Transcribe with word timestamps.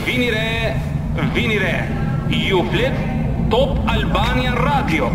Vini 0.00 0.30
re, 0.30 0.74
vini 1.34 1.58
re. 1.58 1.84
Ju 2.30 2.62
plet 2.72 2.92
Top 3.50 3.78
Albania 3.88 4.54
Radio. 4.56 5.10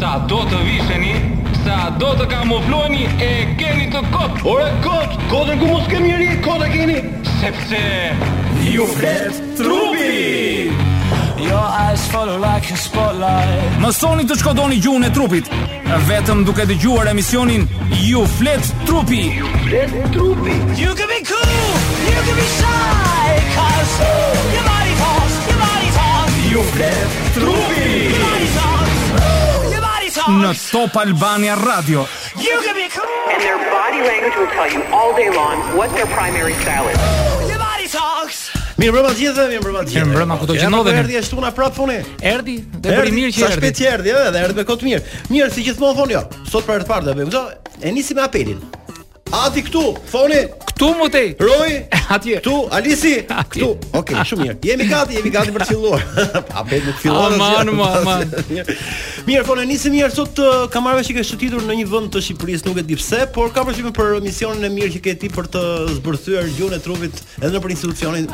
Sa 0.00 0.18
do 0.28 0.38
të 0.48 0.62
visheni, 0.64 1.12
sa 1.60 1.90
do 2.00 2.14
të 2.16 2.24
kamufloheni 2.32 3.04
e 3.20 3.28
keni 3.60 3.90
të 3.92 4.00
kot. 4.14 4.40
Ore 4.48 4.70
kot, 4.84 5.12
kotën 5.30 5.60
ku 5.60 5.68
mos 5.68 5.84
kemi 5.92 6.16
ri, 6.18 6.30
kotë 6.44 6.70
keni 6.72 6.96
sepse 7.42 7.82
ju 8.72 8.88
flet 8.96 9.38
trupi. 9.60 10.72
Your 11.36 11.68
eyes 11.84 12.00
follow 12.08 12.38
like 12.38 12.70
a 12.72 12.76
spotlight 12.78 13.58
Mësoni 13.82 14.22
të 14.24 14.36
shkodoni 14.38 14.76
gjuhën 14.80 15.02
e 15.08 15.10
trupit 15.12 15.50
Vetëm 16.08 16.44
duke 16.46 16.64
të 16.70 16.76
gjuar 16.80 17.10
emisionin 17.10 17.66
Ju 18.00 18.22
flet 18.38 18.70
trupi 18.86 19.24
Ju 19.34 19.50
flet 19.66 19.98
trupi 20.14 20.54
You 20.78 20.94
can 20.94 21.10
be 21.10 21.18
cool 21.26 21.73
You 21.90 22.40
shy 22.40 23.44
Cause 23.54 24.00
Your 24.54 24.64
body 24.64 24.92
talks 25.02 25.34
Your 25.48 25.58
body 25.58 25.90
talks 25.92 26.50
You 26.50 26.62
through 27.36 27.64
me 27.68 28.08
Your 28.08 29.82
body 29.84 30.08
talks 30.10 30.30
Në 30.40 30.52
top 30.72 30.96
Albania 31.02 31.54
radio 31.60 32.06
You 32.40 32.56
can 32.64 32.74
be 32.78 32.88
cool 32.94 33.12
And 33.34 33.40
their 33.42 33.58
body 33.74 34.00
language 34.08 34.32
will 34.40 34.48
tell 34.56 34.70
you 34.76 34.80
all 34.94 35.12
day 35.14 35.28
long 35.36 35.60
What 35.76 35.90
their 35.92 36.06
primary 36.16 36.54
style 36.64 36.88
is 36.88 36.96
Your 37.52 37.60
body 37.60 37.88
talks 37.92 38.42
Mirë 38.80 38.90
mbrëma 38.94 39.12
të 39.14 39.20
gjithë 39.20 39.36
po 39.36 39.42
dhe 39.42 39.52
mirë 39.52 39.60
më 39.60 39.68
rëma 39.70 39.84
të 39.84 39.92
gjithë 39.92 40.06
Mirë 40.08 40.16
më 40.16 40.22
rëma 40.24 40.38
këto 40.40 40.56
që 40.58 40.72
nëdhenë 40.74 41.02
Erdi 41.04 41.18
e 41.20 41.24
shtu 41.28 41.40
nga 41.44 41.52
prapë 41.58 41.76
fune 41.78 41.98
Erdi 42.34 42.56
Erdi 42.96 43.28
Sa 43.36 43.52
shpet 43.52 43.82
që 43.82 43.90
erdi 43.98 44.16
edhe 44.16 44.42
Erdi 44.48 44.58
me 44.62 44.66
kot 44.72 44.86
mirë 44.88 45.04
Mirë 45.30 45.52
si 45.54 45.68
gjithë 45.68 45.92
më 46.00 46.10
jo. 46.16 46.24
Sot 46.50 46.64
për 46.66 46.80
e 46.80 46.82
rëtë 46.82 46.90
pardë 46.92 47.10
dhe 47.10 47.18
bëjmë 47.20 47.82
E 47.92 47.94
nisi 48.00 48.16
me 48.18 48.24
apelin 48.24 48.62
Ati 49.44 49.62
këtu 49.66 49.90
foni. 50.10 50.46
Ktu 50.74 50.88
mu 50.98 51.06
te. 51.10 51.22
Roj. 51.38 51.72
Atje. 52.16 52.40
Ktu 52.42 52.54
Alisi. 52.74 53.14
Ktu. 53.52 53.66
Okej, 53.70 53.98
okay, 54.00 54.14
ah. 54.18 54.26
shumë 54.26 54.42
mirë. 54.50 54.54
Jemi 54.66 54.86
gati, 54.90 55.16
jemi 55.22 55.30
gati 55.34 55.54
për 55.54 55.62
të 55.62 55.68
filluar. 55.68 56.06
A 56.58 56.64
bëhet 56.66 56.86
më 56.90 56.94
të 56.98 57.02
filluar. 57.02 57.36
Aman, 57.36 57.70
aman, 57.70 57.94
aman. 58.00 58.72
Mirë, 59.28 59.44
fona 59.48 59.62
nisi 59.70 59.88
mirë 59.94 60.10
sot 60.14 60.36
uh, 60.44 60.66
kam 60.74 60.84
marrë 60.88 60.98
vesh 61.00 61.08
që 61.12 61.16
ke 61.20 61.24
shtitur 61.28 61.62
në 61.64 61.76
një 61.80 61.86
vend 61.92 62.10
të 62.16 62.20
Shqipërisë, 62.26 62.66
nuk 62.68 62.80
e 62.82 62.84
di 62.90 62.98
pse, 63.00 63.22
por 63.36 63.48
kam 63.56 63.70
përshtypjen 63.70 63.94
për 63.96 64.10
misionin 64.26 64.66
e 64.68 64.72
mirë 64.74 64.92
që 64.96 65.00
ke 65.06 65.14
ti 65.22 65.30
për 65.32 65.48
të 65.54 65.62
zbërthyer 66.00 66.50
gjuhën 66.58 66.76
e 66.76 66.82
trupit 66.84 67.22
edhe 67.40 67.62
për 67.66 67.72
institucionin. 67.76 68.28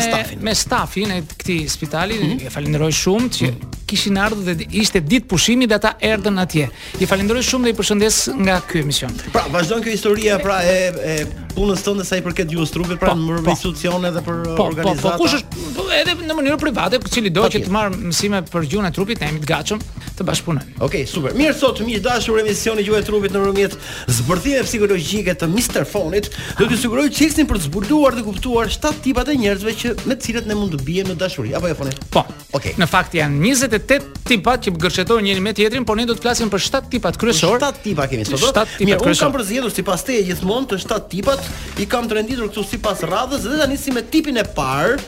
me 0.47 0.53
stafin 0.55 1.11
e 1.11 1.21
këtij 1.25 1.67
spitali. 1.69 2.15
Mm 2.17 2.29
-hmm. 2.29 2.43
Ju 2.43 2.49
falenderoj 2.49 2.91
shumë 3.01 3.29
që 3.37 3.43
mm 3.45 3.55
-hmm. 3.55 3.85
kishin 3.89 4.17
ardhur 4.17 4.55
dhe 4.57 4.65
ishte 4.81 4.97
ditë 5.11 5.27
pushimi 5.31 5.65
dhe 5.69 5.75
ata 5.75 5.91
erdhën 6.11 6.37
atje. 6.43 6.67
Ju 6.99 7.05
falenderoj 7.11 7.43
shumë 7.49 7.63
dhe 7.65 7.69
ju 7.69 7.75
përshëndes 7.79 8.15
nga 8.45 8.55
ky 8.69 8.77
emision. 8.85 9.11
Pra, 9.35 9.41
vazhdon 9.55 9.79
kjo 9.83 9.91
historia 9.97 10.33
pra 10.45 10.57
e 10.63 10.91
e 11.11 11.25
punës 11.55 11.81
tonë 11.87 12.03
sa 12.09 12.15
i 12.15 12.21
përket 12.27 12.47
gjuhës 12.51 12.71
Trupit, 12.73 12.99
pra 12.99 13.09
po, 13.11 13.15
në 13.17 13.43
po, 13.45 13.49
institucione 13.51 14.07
dhe 14.15 14.19
për 14.27 14.37
po, 14.57 14.63
organizata. 14.63 15.01
Po, 15.01 15.09
po, 15.09 15.17
po, 15.17 15.21
kush 15.23 15.33
është 15.33 15.49
po, 15.75 15.81
edhe 16.01 16.11
në 16.29 16.33
mënyrë 16.37 16.59
private, 16.65 16.95
cili 17.13 17.29
do 17.37 17.43
që 17.53 17.59
të 17.65 17.69
marr 17.77 17.91
mësime 18.07 18.37
për 18.53 18.61
gjuhën 18.71 18.87
e 18.87 18.91
trupit, 18.97 19.17
ne 19.21 19.25
jemi 19.27 19.39
të 19.39 19.45
gatshëm 19.53 19.79
të 20.17 20.25
bashkëpunojmë. 20.27 20.75
Okej, 20.77 20.85
okay, 20.85 21.09
super. 21.09 21.33
Mirë 21.37 21.53
sot, 21.57 21.79
mirë 21.85 22.01
dashur 22.05 22.37
emisioni 22.41 22.85
juaj 22.85 23.01
trupit 23.07 23.33
në 23.33 23.41
rrugët 23.41 23.75
zbërthime 24.13 24.61
psikologjike 24.67 25.33
të 25.41 25.49
Mr. 25.49 25.85
Fonit. 25.89 26.29
Do 26.59 26.67
t'ju 26.69 26.79
siguroj 26.83 27.07
cilësinë 27.17 27.47
për 27.49 27.59
të 27.61 27.69
zbuluar 27.69 28.17
dhe 28.17 28.25
kuptuar 28.25 28.69
shtat 28.73 29.01
tipat 29.05 29.31
e 29.33 29.37
njerëzve 29.41 29.75
që 29.81 29.93
me 30.09 30.15
të 30.15 30.19
cilët 30.27 30.49
ne 30.49 30.57
mund 30.59 30.77
të 30.77 30.85
biejmë 30.87 31.13
në 31.15 31.19
dashuri 31.23 31.55
apo 31.57 31.71
jo 31.71 31.77
Fonit. 31.81 31.99
Po. 32.13 32.25
Okej. 32.53 32.53
Okay. 32.53 32.75
Në 32.81 32.89
fakt 32.91 33.17
janë 33.17 33.41
28 33.47 34.23
tipat 34.29 34.67
që 34.67 34.75
gërshetojnë 34.83 35.27
njëri 35.31 35.45
me 35.47 35.55
tjetrin, 35.57 35.87
por 35.87 35.97
ne 35.97 36.05
do 36.07 36.13
të 36.15 36.23
flasim 36.27 36.51
për 36.53 36.61
shtat 36.67 36.87
tipat 36.93 37.17
kryesorë. 37.21 37.59
Shtat 37.59 37.81
tipa 37.83 38.07
kemi 38.11 38.27
sot. 38.29 38.41
Shtat 38.43 38.77
tipa 38.77 38.99
kryesor. 39.01 39.09
Unë 39.09 39.21
kam 39.23 39.33
përzgjedhur 39.37 39.73
sipas 39.73 40.05
teje 40.07 40.23
gjithmonë 40.29 40.69
të 40.73 40.81
shtat 40.85 41.07
tipat, 41.11 41.49
i 41.83 41.87
kam 41.89 42.05
trenditur 42.11 42.49
këtu 42.53 42.63
sipas 42.69 43.01
radhës 43.09 43.45
dhe 43.49 43.57
tani 43.61 43.77
si 43.81 43.93
me 43.95 44.03
tipin 44.13 44.37
e 44.41 44.45
parë, 44.55 44.99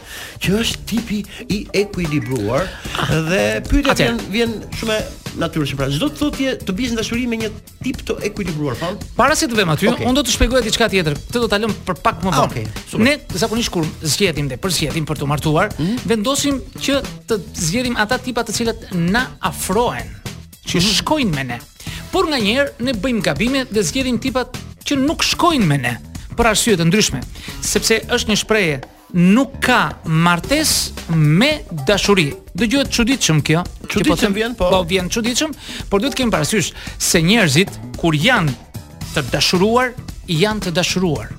që 0.44 0.56
është 0.62 0.82
tipi 0.92 1.22
i 1.54 1.62
ekuilibruar 1.86 2.66
dhe 3.30 3.44
pyetja 3.70 4.10
vjen 4.10 4.20
vjen 4.36 4.54
shumë 4.82 4.95
natyrës 5.40 5.74
pra 5.78 5.88
çdo 5.92 6.08
të 6.12 6.20
thotë 6.22 6.52
të 6.68 6.76
bish 6.78 6.94
dashuri 6.98 7.26
me 7.30 7.38
një 7.42 7.50
tip 7.84 8.00
të 8.08 8.16
ekuilibruar 8.30 8.78
po 8.80 8.92
para 9.18 9.36
se 9.38 9.48
të 9.52 9.58
vëmë 9.60 9.76
aty 9.76 9.90
okay. 9.92 10.08
unë 10.08 10.20
do 10.20 10.24
të 10.28 10.34
shpjegoj 10.36 10.62
diçka 10.66 10.88
tjetër 10.92 11.18
këtë 11.28 11.44
do 11.44 11.50
ta 11.52 11.60
lëm 11.62 11.74
për 11.88 12.00
pak 12.06 12.24
më 12.26 12.32
ah, 12.32 12.40
vonë 12.40 12.66
okay. 12.66 13.04
ne 13.06 13.16
zakonisht 13.42 13.72
kur 13.76 13.88
zgjedhim 14.02 14.50
dhe 14.52 14.60
për 14.64 14.76
zgjedhim 14.78 15.08
për 15.10 15.22
të 15.24 15.30
martuar 15.32 15.76
mm 15.76 16.04
vendosim 16.10 16.60
që 16.80 17.00
të 17.30 17.40
zgjedhim 17.68 17.96
ata 18.02 18.20
tipa 18.24 18.44
të 18.48 18.54
cilët 18.54 18.90
na 18.96 19.24
afrohen 19.50 20.10
që 20.66 20.78
mm 20.78 20.82
-hmm. 20.82 20.96
shkojnë 21.00 21.36
me 21.36 21.44
ne 21.52 21.60
por 22.12 22.28
nganjëherë 22.32 22.84
ne 22.88 22.94
bëjmë 23.06 23.22
gabime 23.30 23.66
dhe 23.76 23.84
zgjedhim 23.84 24.20
tipat 24.20 24.60
që 24.86 25.00
nuk 25.02 25.24
shkojnë 25.24 25.66
me 25.68 25.78
ne 25.78 25.96
për 26.36 26.52
arsye 26.54 26.78
të 26.78 26.88
ndryshme 26.88 27.20
sepse 27.62 28.02
është 28.16 28.30
një 28.32 28.40
shprehje 28.44 28.78
nuk 29.36 29.58
ka 29.64 29.82
martesë 30.08 30.95
me 31.12 31.62
dashuri. 31.88 32.34
Dëgjohet 32.58 32.92
çuditshëm 32.92 33.42
kjo. 33.46 33.64
Po 33.82 33.88
çuditshëm 33.88 34.34
vjen, 34.34 34.54
po. 34.56 34.70
Po 34.70 34.84
vjen 34.88 35.10
çuditshëm, 35.10 35.52
por 35.90 36.00
duhet 36.02 36.16
të 36.16 36.20
kemi 36.24 36.32
parasysh 36.34 36.72
se 36.98 37.22
njerëzit 37.22 37.70
kur 38.00 38.16
janë 38.16 38.54
të 39.14 39.24
dashuruar, 39.34 39.92
janë 40.32 40.64
të 40.68 40.74
dashuruar. 40.76 41.30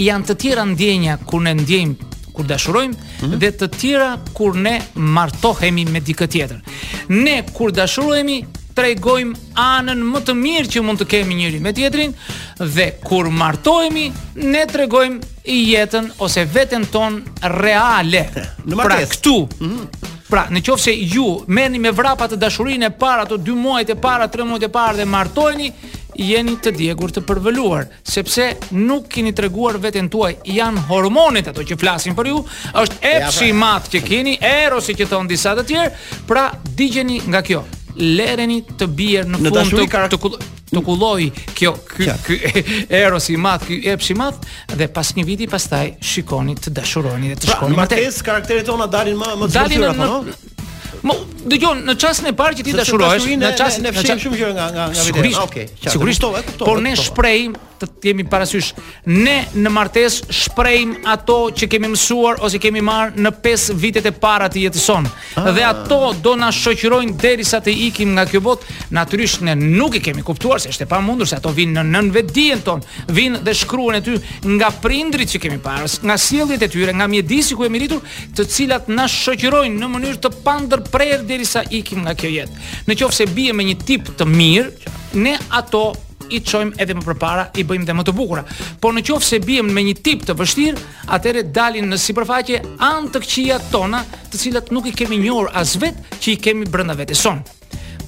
Janë 0.00 0.30
të 0.30 0.36
tjera 0.40 0.64
ndjenja 0.70 1.18
kur 1.26 1.42
ne 1.44 1.52
ndjejmë 1.58 2.08
kur 2.34 2.46
dashurojmë 2.46 2.94
mm 2.94 3.24
-hmm. 3.24 3.38
dhe 3.40 3.50
të 3.58 3.68
tjera 3.76 4.10
kur 4.32 4.54
ne 4.56 4.80
martohemi 4.94 5.84
me 5.84 6.00
dikë 6.00 6.28
tjetër. 6.30 6.60
Ne 7.08 7.44
kur 7.52 7.72
dashurohemi 7.72 8.44
tregojmë 8.74 9.34
anën 9.54 9.98
më 10.12 10.20
të 10.26 10.32
mirë 10.44 10.68
që 10.72 10.80
mund 10.82 10.98
të 11.00 11.06
kemi 11.06 11.34
njëri 11.34 11.60
me 11.60 11.72
tjetrin 11.72 12.14
dhe 12.58 12.86
kur 13.04 13.30
martohemi 13.30 14.12
ne 14.36 14.62
tregojmë 14.66 15.29
i 15.50 15.62
jetën 15.72 16.12
ose 16.16 16.44
veten 16.46 16.86
ton 16.90 17.18
reale. 17.42 18.22
Në 18.66 18.76
pra 18.78 18.98
këtu. 19.02 19.36
Mhm. 19.58 20.10
Pra, 20.30 20.44
në 20.46 20.60
qofë 20.62 20.82
se 20.84 20.92
ju 21.10 21.24
meni 21.50 21.78
me 21.82 21.90
vrapat 21.90 22.30
të 22.30 22.36
dashurin 22.38 22.84
e 22.86 22.90
para, 22.94 23.24
të 23.26 23.40
dy 23.42 23.54
muajt 23.58 23.90
e 23.90 23.96
para, 23.98 24.28
tre 24.30 24.44
muajt 24.46 24.62
e 24.62 24.68
para 24.70 24.94
dhe 25.00 25.04
martojni, 25.10 25.72
jeni 26.20 26.54
të 26.60 26.70
djegur 26.76 27.10
të 27.14 27.24
përvëluar, 27.26 27.88
sepse 28.06 28.46
nuk 28.76 29.08
keni 29.10 29.32
të 29.34 29.46
reguar 29.48 29.78
vetën 29.82 30.06
tuaj, 30.12 30.36
janë 30.52 30.84
hormonet 30.90 31.48
ato 31.50 31.64
që 31.66 31.78
flasin 31.80 32.14
për 32.18 32.30
ju, 32.30 32.44
është 32.84 33.00
epshi 33.08 33.48
ja, 33.50 33.56
pra. 33.56 33.58
matë 33.64 33.92
që 33.96 34.04
keni, 34.06 34.36
erosi 34.38 34.94
që 34.98 35.10
thonë 35.10 35.32
disa 35.34 35.56
të 35.58 35.66
tjerë, 35.72 35.92
pra 36.30 36.46
digjeni 36.78 37.22
nga 37.26 37.42
kjo 37.46 37.64
lereni 37.98 38.62
të 38.78 38.86
bjerë 38.86 39.30
në, 39.32 39.40
në 39.44 39.50
fund 39.54 39.74
të, 39.74 39.86
kar... 39.90 40.08
të, 40.12 40.18
kull 40.22 40.36
të 40.70 40.82
kulloj 40.86 41.26
kjo 41.58 41.72
ky 41.90 42.08
ky 42.26 42.36
Eros 43.02 43.28
i 43.34 43.38
madh, 43.40 43.66
ky 43.66 43.80
Eps 43.90 44.12
i 44.14 44.18
madh 44.18 44.46
dhe 44.78 44.86
pas 44.94 45.12
një 45.16 45.24
viti 45.26 45.48
pastaj 45.50 45.94
shikoni 46.12 46.56
të 46.58 46.74
dashuroni 46.78 47.32
dhe 47.34 47.40
të 47.42 47.50
shkoni 47.54 47.74
pra, 47.74 47.74
në 47.74 47.82
më 47.82 47.90
tej. 47.90 47.98
Pra, 47.98 48.06
martesë 48.10 48.28
karakterit 48.30 48.72
ona 48.76 48.88
dalin 48.96 49.18
më 49.20 49.32
më 49.42 49.50
të 49.50 49.58
shkurtër 49.66 49.90
apo 49.94 50.10
jo? 50.14 50.56
Mo, 51.02 51.14
do 51.44 51.72
në 51.80 51.94
çastin 51.98 52.30
e 52.32 52.36
parë 52.36 52.58
që 52.60 52.64
ti 52.66 52.74
dashurohesh, 52.76 53.28
në 53.40 53.52
çastin 53.58 53.86
e 53.88 53.92
fshim 53.96 54.20
shumë 54.26 54.40
gjëra 54.40 54.54
nga 54.58 54.66
nga 54.74 54.88
nga 54.92 55.06
vetë. 55.06 55.16
Okej, 55.16 55.34
okay, 55.46 55.66
sigurisht, 55.90 56.24
okay, 56.26 56.44
sigurisht 56.50 56.64
Por 56.64 56.82
ne 56.84 56.96
shprehim 56.98 57.56
të 57.80 57.86
kemi 58.04 58.26
parasysh 58.28 58.74
ne 59.08 59.38
në 59.56 59.70
martesë 59.72 60.26
shprehim 60.36 60.90
ato 61.08 61.46
që 61.56 61.68
kemi 61.72 61.88
mësuar 61.94 62.42
ose 62.44 62.58
kemi 62.60 62.82
marr 62.84 63.14
në 63.16 63.30
pesë 63.44 63.72
vitet 63.80 64.04
e 64.10 64.12
para 64.20 64.50
të 64.52 64.66
jetës 64.66 64.82
sonë. 64.90 65.08
Ah. 65.40 65.46
Dhe 65.56 65.64
ato 65.64 66.10
do 66.20 66.34
na 66.36 66.50
shoqërojnë 66.52 67.14
derisa 67.22 67.62
të 67.64 67.72
ikim 67.86 68.12
nga 68.18 68.26
kjo 68.28 68.42
botë. 68.44 68.68
Natyrisht 68.98 69.40
ne 69.48 69.54
nuk 69.56 69.96
i 69.96 70.02
kemi 70.04 70.20
kuptuar 70.26 70.60
se 70.60 70.68
është 70.74 70.84
e 70.84 70.90
pamundur 70.92 71.30
se 71.30 71.38
ato 71.40 71.54
vinë 71.56 71.78
në 71.80 71.86
nën 71.94 72.12
vetdijen 72.18 72.60
ton, 72.66 72.84
vinë 73.16 73.40
dhe 73.48 73.56
shkruhen 73.62 73.96
aty 74.02 74.18
nga 74.58 74.68
prindrit 74.84 75.32
që 75.32 75.40
kemi 75.46 75.56
parë, 75.64 75.88
nga 76.04 76.18
sjelljet 76.20 76.66
e 76.66 76.68
tyre, 76.68 76.92
nga 76.92 77.08
mjedisi 77.08 77.56
ku 77.56 77.64
jemi 77.64 77.80
rritur, 77.80 78.04
të 78.36 78.44
cilat 78.56 78.92
na 78.92 79.08
shoqërojnë 79.08 79.80
në 79.80 79.90
mënyrë 79.96 80.20
të 80.26 80.34
pandë 80.44 80.79
prejrë 80.88 81.26
dheri 81.28 81.44
sa 81.44 81.62
ikim 81.70 82.04
nga 82.06 82.14
kjo 82.18 82.30
jetë. 82.34 82.62
Në 82.88 82.96
qofë 83.00 83.18
se 83.20 83.26
bie 83.34 83.52
me 83.54 83.64
një 83.68 83.76
tip 83.86 84.10
të 84.18 84.26
mirë, 84.28 84.92
ne 85.22 85.36
ato 85.56 85.82
i 86.30 86.38
çojmë 86.46 86.76
edhe 86.78 86.94
më 86.94 87.02
përpara, 87.08 87.48
i 87.58 87.64
bëjmë 87.66 87.88
dhe 87.88 87.96
më 87.98 88.04
të 88.06 88.14
bukura. 88.14 88.44
Por 88.80 88.94
në 88.94 89.02
qofë 89.08 89.26
se 89.26 89.40
bijem 89.42 89.70
me 89.74 89.82
një 89.88 89.96
tip 90.06 90.22
të 90.28 90.36
vështirë, 90.38 90.84
atere 91.16 91.44
dalin 91.50 91.90
në 91.90 91.98
si 91.98 92.14
përfaqe 92.14 92.62
antë 92.86 93.24
këqia 93.24 93.58
tona 93.72 94.04
të 94.30 94.44
cilat 94.44 94.70
nuk 94.74 94.86
i 94.86 94.94
kemi 94.94 95.18
njërë 95.24 95.54
as 95.58 95.76
vetë 95.82 96.20
që 96.22 96.36
i 96.36 96.40
kemi 96.46 96.70
brënda 96.70 96.98
vetë 97.02 97.16
e 97.18 97.24
sonë. 97.24 97.56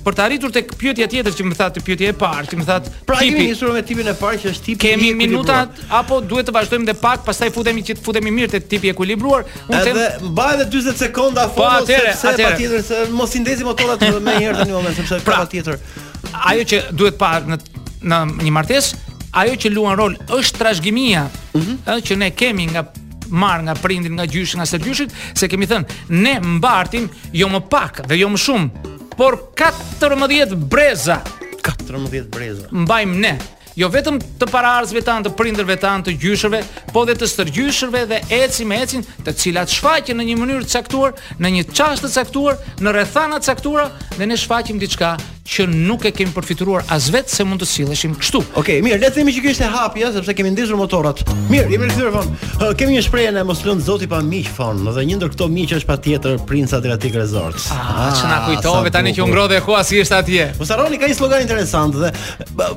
Për 0.03 0.17
të 0.19 0.23
arritur 0.25 0.51
tek 0.51 0.73
pyetja 0.79 1.07
tjetër 1.11 1.35
që 1.39 1.45
më 1.47 1.57
thatë 1.59 1.83
pyetja 1.87 2.09
e 2.11 2.15
parë, 2.19 2.45
që 2.51 2.57
më 2.59 2.65
thatë, 2.67 2.91
pra 3.07 3.17
tipi, 3.21 3.37
kemi 3.37 3.47
nisur 3.53 3.71
me 3.77 3.83
tipin 3.87 4.09
e 4.11 4.15
parë 4.19 4.41
që 4.43 4.53
është 4.53 4.65
tipi 4.67 4.73
i 4.73 4.95
ekuilibruar. 4.97 5.05
Kemi 5.05 5.13
minuta 5.15 5.99
apo 6.01 6.19
duhet 6.33 6.49
të 6.49 6.55
vazhdojmë 6.57 6.89
edhe 6.89 6.95
pak, 6.99 7.23
pastaj 7.27 7.51
futemi 7.55 7.85
që 7.87 7.95
të 7.95 8.03
futemi 8.07 8.33
mirë 8.35 8.51
te 8.57 8.61
tipi 8.73 8.91
i 8.91 8.95
ekuilibruar. 8.97 9.45
Unë 9.71 9.83
edhe 9.93 10.07
mbaj 10.27 10.55
edhe 10.57 10.67
40 10.75 10.99
sekonda 11.05 11.47
po, 11.55 11.61
fotos 11.61 11.71
pa, 11.71 11.85
atere, 11.87 12.15
sepse 12.19 12.49
patjetër 12.49 12.83
se 12.89 13.01
mos 13.15 13.37
i 13.39 13.43
ndezim 13.45 13.71
motorat 13.71 14.03
më 14.27 14.35
herë 14.41 14.59
tani 14.65 14.75
moment 14.75 14.99
sepse 14.99 15.21
pra, 15.23 15.39
ka 15.47 15.79
Ajo 16.53 16.65
që 16.73 16.81
duhet 16.99 17.19
pa 17.21 17.31
në 17.47 17.61
në 18.03 18.19
një 18.43 18.55
martesë, 18.57 18.99
ajo 19.39 19.55
që 19.63 19.71
luan 19.71 19.95
rol 20.03 20.17
është 20.35 20.59
trashëgimia, 20.59 21.27
ëh, 21.31 21.55
mm 21.55 21.63
-hmm. 21.67 22.03
që 22.09 22.17
ne 22.19 22.31
kemi 22.35 22.67
nga 22.75 22.83
marr 23.33 23.63
nga 23.69 23.75
prindin, 23.75 24.19
nga 24.19 24.27
gjyshi, 24.27 24.59
nga 24.59 24.67
së 24.67 24.83
dyshit, 24.83 25.15
se 25.35 25.49
kemi 25.49 25.67
thënë 25.67 26.19
ne 26.19 26.35
mbartim 26.57 27.07
jo 27.33 27.47
më 27.49 27.61
pak, 27.71 28.01
dhe 28.09 28.19
jo 28.19 28.29
më 28.29 28.37
shumë, 28.45 28.91
por 29.17 29.53
14 29.55 30.57
breza. 30.57 31.21
14 31.63 32.27
breza. 32.29 32.69
Mbajmë 32.73 33.19
ne. 33.23 33.35
Jo 33.77 33.89
vetëm 33.89 34.19
të 34.41 34.47
paraardhësve 34.53 35.01
tanë, 35.07 35.25
të 35.27 35.35
prindërve 35.39 35.77
tanë, 35.81 36.05
të 36.05 36.15
gjyshëve, 36.21 36.59
po 36.93 37.07
dhe 37.09 37.15
të 37.17 37.29
stërgjyshërve 37.31 38.03
dhe 38.11 38.19
ecim 38.43 38.69
me 38.69 38.83
ecin, 38.85 39.07
të 39.25 39.33
cilat 39.33 39.73
shfaqen 39.73 40.21
në 40.21 40.27
një 40.29 40.37
mënyrë 40.43 40.67
të 40.69 40.75
caktuar, 40.77 41.17
në 41.41 41.55
një 41.57 41.65
çast 41.73 42.05
të 42.05 42.13
caktuar, 42.19 42.59
në 42.85 42.93
rrethana 42.99 43.41
të 43.41 43.49
caktuara 43.55 43.89
dhe 44.19 44.29
ne 44.29 44.37
shfaqim 44.37 44.77
diçka 44.83 45.15
që 45.43 45.65
nuk 45.67 46.05
e 46.07 46.13
kemi 46.15 46.31
përfituar 46.37 46.85
as 46.95 47.09
vetë 47.13 47.35
se 47.35 47.45
mund 47.47 47.63
të 47.63 47.67
silleshim 47.67 48.13
kështu. 48.19 48.41
Okej, 48.53 48.59
okay, 48.61 48.83
mirë, 48.85 49.01
le 49.03 49.09
të 49.11 49.17
themi 49.19 49.33
që 49.35 49.41
kjo 49.43 49.53
ishte 49.55 49.65
e 49.67 49.71
hapi, 49.73 50.05
sepse 50.15 50.35
kemi 50.39 50.53
ndezur 50.55 50.79
motorat. 50.79 51.23
Mirë, 51.51 51.69
jemi 51.75 51.89
në 51.91 51.97
telefon. 51.97 52.29
Kemë 52.79 52.95
një 52.97 53.03
shprehje 53.09 53.33
në 53.35 53.43
mos 53.49 53.63
lënë 53.67 53.83
Zoti 53.87 54.07
pa 54.11 54.21
miq 54.25 54.51
fon, 54.55 54.85
edhe 54.93 55.05
një 55.09 55.17
ndër 55.19 55.33
këto 55.35 55.49
miq 55.53 55.75
është 55.81 55.89
patjetër 55.89 56.37
Prince 56.47 56.77
Adriatic 56.79 57.17
Resort. 57.19 57.59
Ah, 57.73 58.13
që 58.15 58.29
na 58.31 58.37
ah, 58.37 58.47
kujtove 58.47 58.93
tani 58.95 59.15
që 59.17 59.25
u 59.25 59.29
ngrodhe 59.33 59.59
koha 59.67 59.83
si 59.87 59.99
ishte 60.05 60.17
atje. 60.21 60.47
Mos 60.61 60.71
po 60.71 60.77
harroni 60.77 61.01
ka 61.03 61.11
një 61.11 61.19
slogan 61.19 61.43
interesant 61.45 61.99
dhe 61.99 62.13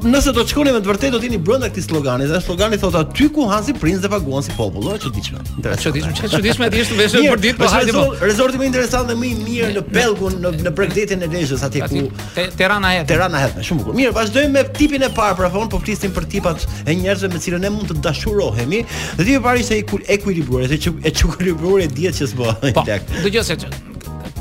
nëse 0.09 0.33
do 0.33 0.41
të 0.41 0.55
shkoni 0.55 0.73
me 0.75 0.81
të 0.85 0.89
vërtetë 0.91 1.13
do 1.15 1.21
të 1.21 1.29
jeni 1.29 1.39
brenda 1.45 1.69
këtij 1.69 1.85
slogani, 1.85 2.27
dhe 2.31 2.41
slogani 2.43 2.81
thotë 2.81 3.03
aty 3.05 3.29
ku 3.35 3.45
hanzi 3.51 3.77
Prince 3.77 4.01
dhe 4.03 4.11
paguan 4.11 4.43
si 4.45 4.53
popull, 4.57 4.89
është 4.95 5.05
çuditshme. 5.05 5.43
Interesant. 5.61 5.85
Çuditshme, 5.85 6.29
çuditshme, 6.33 6.69
atje 6.71 6.83
është 6.87 6.99
vështirë 7.01 7.31
për 7.35 7.43
ditë, 7.45 7.59
po 7.61 7.71
hajde. 7.71 8.03
Resorti 8.25 8.57
po. 8.57 8.63
më 8.63 8.69
interesant 8.71 9.09
dhe 9.11 9.17
më 9.19 9.29
i 9.35 9.37
mirë 9.45 9.71
në 9.77 9.85
Belgun, 9.93 10.39
në 10.65 10.73
Bregdetin 10.75 11.23
e 11.25 11.29
Lezhës, 11.31 11.63
atje 11.67 11.85
ku 11.91 12.05
Tirana 12.57 12.89
hetme. 12.93 13.07
Tirana 13.15 13.39
hetme, 13.43 13.63
shumë 13.67 13.83
bukur. 13.83 13.95
Mirë, 13.99 14.11
vazhdojmë 14.15 14.53
me 14.55 14.63
tipin 14.77 15.03
e 15.05 15.09
parë, 15.13 15.35
pra 15.39 15.49
po 15.69 15.79
flisim 15.83 16.13
për 16.15 16.27
tipat 16.31 16.65
e 16.87 16.95
njerëzve 16.95 17.31
me 17.33 17.41
cilën 17.43 17.61
ne 17.65 17.71
mund 17.75 17.89
të 17.91 17.97
dashurohemi. 18.05 18.83
Dhe 19.17 19.23
tipi 19.23 19.35
i 19.35 19.43
parë 19.45 19.59
ishte 19.59 19.79
ekuilibruar, 20.15 20.67
ishte 20.71 20.93
e 21.03 21.11
çuqëlibruar 21.11 21.83
e 21.85 21.87
diet 21.97 22.15
që 22.19 22.29
s'bë. 22.31 22.53
Po. 22.77 22.85
Dëgjoj 23.25 23.43
se 23.51 23.57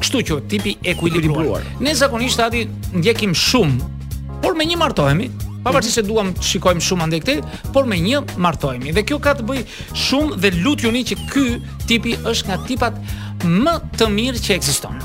kështu 0.02 0.22
që 0.28 0.38
tipi 0.50 0.76
ekuilibruar. 0.94 1.66
Ne 1.82 1.94
zakonisht 1.98 2.40
aty 2.46 2.66
ndjekim 2.94 3.34
shumë, 3.34 3.90
por 4.44 4.54
me 4.54 4.66
një 4.68 4.78
martohemi, 4.80 5.30
pavarësisht 5.66 5.98
se 5.98 6.04
duam 6.06 6.30
të 6.36 6.44
shikojmë 6.46 6.84
shumë 6.86 7.06
andaj 7.08 7.22
këtë, 7.24 7.36
por 7.74 7.88
me 7.90 7.96
një 8.00 8.22
martohemi. 8.38 8.92
Dhe 8.94 9.02
kjo 9.08 9.18
ka 9.24 9.32
të 9.38 9.46
bëjë 9.50 9.66
shumë 10.06 10.38
dhe 10.44 10.50
lutjuni 10.60 11.02
që 11.10 11.18
ky 11.32 11.44
tipi 11.90 12.14
është 12.28 12.50
nga 12.52 12.58
tipat 12.68 13.04
më 13.48 13.76
të 13.98 14.10
mirë 14.18 14.44
që 14.46 14.58
ekziston. 14.60 15.00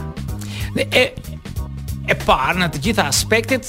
Ne 0.76 0.86
e 0.94 1.08
e 2.10 2.18
parë 2.18 2.60
në 2.64 2.68
të 2.74 2.80
gjitha 2.88 3.04
aspektet, 3.10 3.68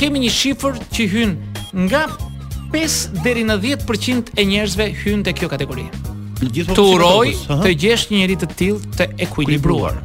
kemi 0.00 0.22
një 0.24 0.30
shifër 0.34 0.78
që 0.96 1.06
hyn 1.12 1.34
nga 1.86 2.06
5 2.72 3.20
deri 3.26 3.42
në 3.46 3.58
10% 3.86 4.32
e 4.40 4.46
njerëzve 4.48 4.86
hyn 5.02 5.24
te 5.26 5.34
kjo 5.36 5.50
kategori. 5.52 5.84
Të 6.70 6.80
uroj 6.94 7.34
të 7.60 7.72
gjesh 7.82 8.06
një 8.10 8.22
njerëz 8.22 8.40
të 8.42 8.48
tillë 8.56 8.94
të 8.96 9.10
ekuilibruar. 9.26 9.98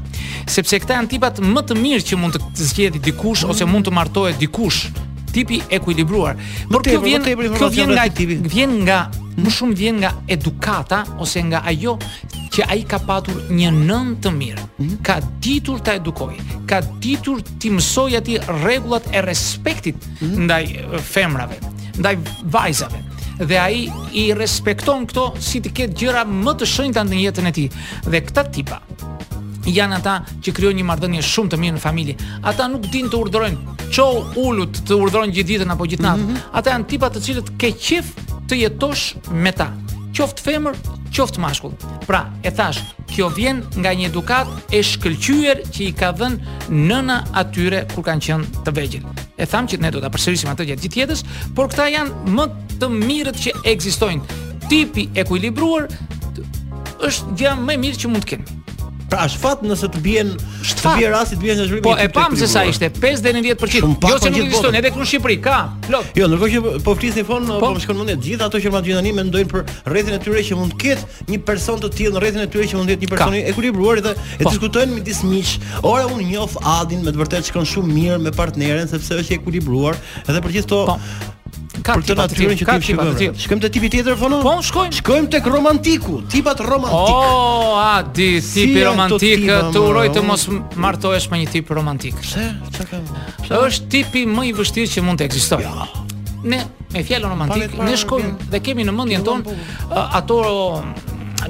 Sepse 0.52 0.78
këta 0.84 0.98
janë 1.00 1.14
tipat 1.16 1.40
më 1.46 1.64
të 1.70 1.78
mirë 1.80 2.06
që 2.10 2.20
mund 2.22 2.36
të 2.38 2.68
zgjedhë 2.70 3.02
dikush 3.08 3.46
mm. 3.46 3.54
ose 3.56 3.68
mund 3.70 3.88
të 3.88 3.94
martohet 3.96 4.42
dikush, 4.44 4.90
tipi 5.34 5.62
ekuilibruar. 5.74 6.36
Por 6.72 6.84
kjo 6.86 7.00
vjen 7.06 7.24
kjo 7.62 7.72
vjen 7.74 7.96
nga 7.96 8.10
vjen 8.52 8.76
nga 8.86 9.00
mhm. 9.16 9.46
më 9.48 9.56
shumë 9.58 9.80
vjen 9.80 10.02
nga 10.04 10.12
edukata 10.36 11.06
ose 11.24 11.40
nga 11.48 11.64
ajo 11.72 11.96
që 12.56 12.64
ai 12.72 12.84
ka 12.88 13.02
patur 13.04 13.36
një 13.52 13.68
nën 13.84 14.12
të 14.24 14.32
mirë, 14.32 14.62
mhm. 14.80 14.92
ka 15.04 15.18
ditur 15.44 15.82
ta 15.84 15.98
edukojë, 16.00 16.44
ka 16.70 16.78
ditur 17.04 17.42
ti 17.60 17.68
mësoj 17.76 18.14
ati 18.22 18.38
rregullat 18.62 19.10
e 19.12 19.20
respektit 19.26 19.98
mhm. 20.22 20.46
ndaj 20.46 20.64
femrave, 21.04 21.58
ndaj 22.00 22.14
vajzave 22.54 23.02
dhe 23.44 23.58
ai 23.60 23.82
i 24.16 24.30
respekton 24.40 25.04
këto 25.12 25.26
si 25.44 25.60
të 25.60 25.74
ketë 25.76 25.98
gjëra 26.02 26.22
më 26.32 26.54
të 26.62 26.68
shenjta 26.72 27.04
në 27.04 27.18
jetën 27.26 27.50
e 27.50 27.52
tij. 27.58 27.68
Dhe 28.08 28.22
këta 28.30 28.46
tipa 28.56 28.80
janë 29.68 29.98
ata 30.00 30.14
që 30.40 30.54
krijojnë 30.56 30.80
një 30.80 30.88
marrëdhënie 30.88 31.26
shumë 31.34 31.52
të 31.52 31.60
mirë 31.66 31.76
në 31.76 31.84
familje. 31.84 32.16
Ata 32.48 32.70
nuk 32.72 32.88
dinë 32.94 33.12
të 33.12 33.20
urdhërojnë. 33.20 33.76
Çoj 33.98 34.40
ulut 34.40 34.80
të 34.88 34.96
urdhërojnë 35.04 35.36
gjithë 35.36 35.52
ditën 35.52 35.76
apo 35.76 35.84
gjithë 35.92 36.08
natën. 36.08 36.24
Mm 36.24 36.32
-hmm. 36.36 36.48
Ata 36.62 36.72
janë 36.78 36.88
tipa 36.94 37.10
të 37.12 37.26
cilët 37.28 37.50
ke 37.60 37.76
qef 37.88 38.14
të 38.48 38.56
jetosh 38.64 39.06
me 39.44 39.52
ta 39.52 39.68
qoftë 40.16 40.40
femër 40.48 40.76
qoftë 41.16 41.40
mashkull. 41.40 41.76
Pra, 42.06 42.20
e 42.46 42.52
thash, 42.56 42.82
kjo 43.12 43.30
vjen 43.38 43.62
nga 43.80 43.94
një 43.96 44.10
edukat 44.10 44.72
e 44.76 44.82
shkëlqyer 44.84 45.62
që 45.74 45.84
i 45.88 45.94
ka 45.98 46.12
dhënë 46.20 46.58
nëna 46.76 47.20
atyre 47.42 47.86
kur 47.94 48.06
kanë 48.08 48.26
qenë 48.28 48.64
të 48.68 48.74
vegjël. 48.76 49.08
E 49.40 49.48
tham 49.52 49.68
që 49.70 49.80
ne 49.84 49.92
do 49.96 50.04
ta 50.04 50.12
përsërisim 50.14 50.52
atë 50.52 50.68
gjatë 50.72 50.86
gjithë 50.86 51.02
jetës, 51.04 51.24
por 51.58 51.72
këta 51.72 51.88
janë 51.96 52.34
më 52.36 52.50
të 52.76 52.92
mirët 53.08 53.42
që 53.46 53.56
ekzistojnë. 53.76 54.44
Tipi 54.70 55.08
ekuilibruar 55.22 55.88
është 57.06 57.40
gjë 57.42 57.58
më 57.66 57.76
e 57.80 57.84
mirë 57.86 58.04
që 58.04 58.12
mund 58.14 58.26
të 58.28 58.34
kemi. 58.36 58.55
Pra 59.10 59.26
është 59.28 59.38
fat 59.40 59.60
nëse 59.66 59.88
të 59.94 60.00
bien, 60.02 60.32
të 60.66 60.94
bie 60.98 61.10
rasti 61.14 61.36
të 61.38 61.44
bien 61.44 61.60
në 61.60 61.66
Shqipëri. 61.68 61.84
Po 61.86 61.94
e 62.02 62.08
pam 62.10 62.34
se 62.40 62.48
sa 62.50 62.64
ishte 62.66 62.88
5 62.96 63.22
deri 63.26 63.38
në 63.44 63.52
10%. 63.54 64.08
Jo 64.10 64.18
se 64.24 64.32
nuk 64.34 64.46
ekziston 64.48 64.78
edhe 64.80 64.92
këtu 64.94 65.02
në 65.04 65.08
Shqipëri 65.12 65.36
ka. 65.46 65.58
Plot. 65.86 66.10
Jo, 66.18 66.26
ndërkohë 66.32 66.56
që 66.56 66.80
po 66.88 66.96
flisni 66.98 67.26
fon, 67.28 67.46
po, 67.50 67.60
po 67.62 67.70
më 67.76 67.84
shkon 67.84 68.00
mendet. 68.02 68.24
Gjithë 68.26 68.48
ato 68.48 68.62
që 68.64 68.72
më 68.74 68.82
të 68.88 68.96
tani 68.98 69.14
mendojnë 69.20 69.52
për 69.52 69.76
rrethin 69.94 70.18
e 70.18 70.20
tyre 70.26 70.42
që 70.50 70.58
mund 70.62 70.74
të 70.74 70.82
ketë 70.82 71.30
një 71.30 71.40
person 71.52 71.86
të 71.86 71.92
tillë 72.00 72.16
në 72.18 72.24
rrethin 72.26 72.48
e 72.48 72.50
tyre 72.58 72.68
që 72.74 72.82
mund 72.82 72.90
të 72.90 72.98
jetë 72.98 73.08
një 73.08 73.14
person 73.14 73.38
i 73.38 73.46
ekuilibruar 73.54 74.02
dhe 74.08 74.16
e 74.16 74.42
po. 74.42 74.50
diskutojnë 74.50 74.98
midis 74.98 75.22
miq. 75.30 75.54
Ora 75.86 76.10
unë 76.10 76.30
njoh 76.32 76.58
Adin 76.80 77.06
me 77.06 77.14
të 77.14 77.22
vërtetë 77.22 77.52
shkon 77.52 77.70
shumë 77.76 77.94
mirë 78.00 78.20
me 78.26 78.34
partneren 78.34 78.90
sepse 78.90 79.22
është 79.22 79.38
i 79.38 79.42
ekuilibruar 79.42 80.02
dhe 80.32 80.42
për 80.48 80.58
gjithë 80.60 80.72
ato 80.72 80.84
po 80.96 81.34
ka 81.86 81.94
për 82.00 82.06
të 82.10 82.16
natyrën 82.20 82.60
që 82.60 82.66
të 82.68 82.78
shkojmë. 82.88 83.32
Shkojmë 83.46 83.64
te 83.66 83.70
tipi 83.78 83.90
tjetër 83.94 84.18
fono? 84.20 84.40
Po, 84.44 84.54
shkojmë. 84.66 84.94
Shkojmë 85.00 85.30
tek 85.36 85.50
romantiku, 85.54 86.18
tipat 86.32 86.64
romantik. 86.66 87.16
Oh, 87.16 87.76
a 87.80 88.04
di 88.06 88.30
tipi 88.46 88.82
romantik? 88.86 89.46
Tu 89.76 89.84
uroj 89.90 90.08
të 90.16 90.24
mos 90.26 90.48
martohesh 90.86 91.30
me 91.34 91.44
një 91.44 91.52
tip 91.58 91.70
romantik. 91.78 92.18
Pse? 92.24 92.48
Çka 92.78 92.88
ka? 92.92 93.62
Është 93.62 93.90
tipi 93.96 94.26
më 94.30 94.48
i 94.52 94.56
vështirë 94.58 94.96
që 94.96 95.06
mund 95.06 95.22
të 95.22 95.28
ekzistojë. 95.30 95.74
Ne 96.46 96.64
me 96.96 97.02
fjalën 97.06 97.28
romantik, 97.30 97.74
ne 97.86 97.96
shkojmë 98.00 98.50
dhe 98.54 98.60
kemi 98.66 98.86
në 98.88 98.94
mendjen 98.96 99.24
tonë 99.26 99.58
ato 100.00 100.40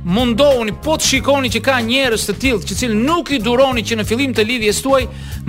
mundohuni 0.03 0.75
po 0.83 0.95
të 0.99 1.09
shikoni 1.13 1.51
që 1.53 1.61
ka 1.63 1.77
njerëz 1.83 2.25
të 2.27 2.35
tillë 2.45 2.67
që 2.69 2.77
cilë 2.81 2.97
nuk 3.03 3.31
i 3.35 3.39
duroni 3.43 3.83
që 3.87 4.01
në 4.01 4.05
fillim 4.09 4.33
të 4.35 4.43
lidhjes 4.49 4.81
tuaj 4.83 5.05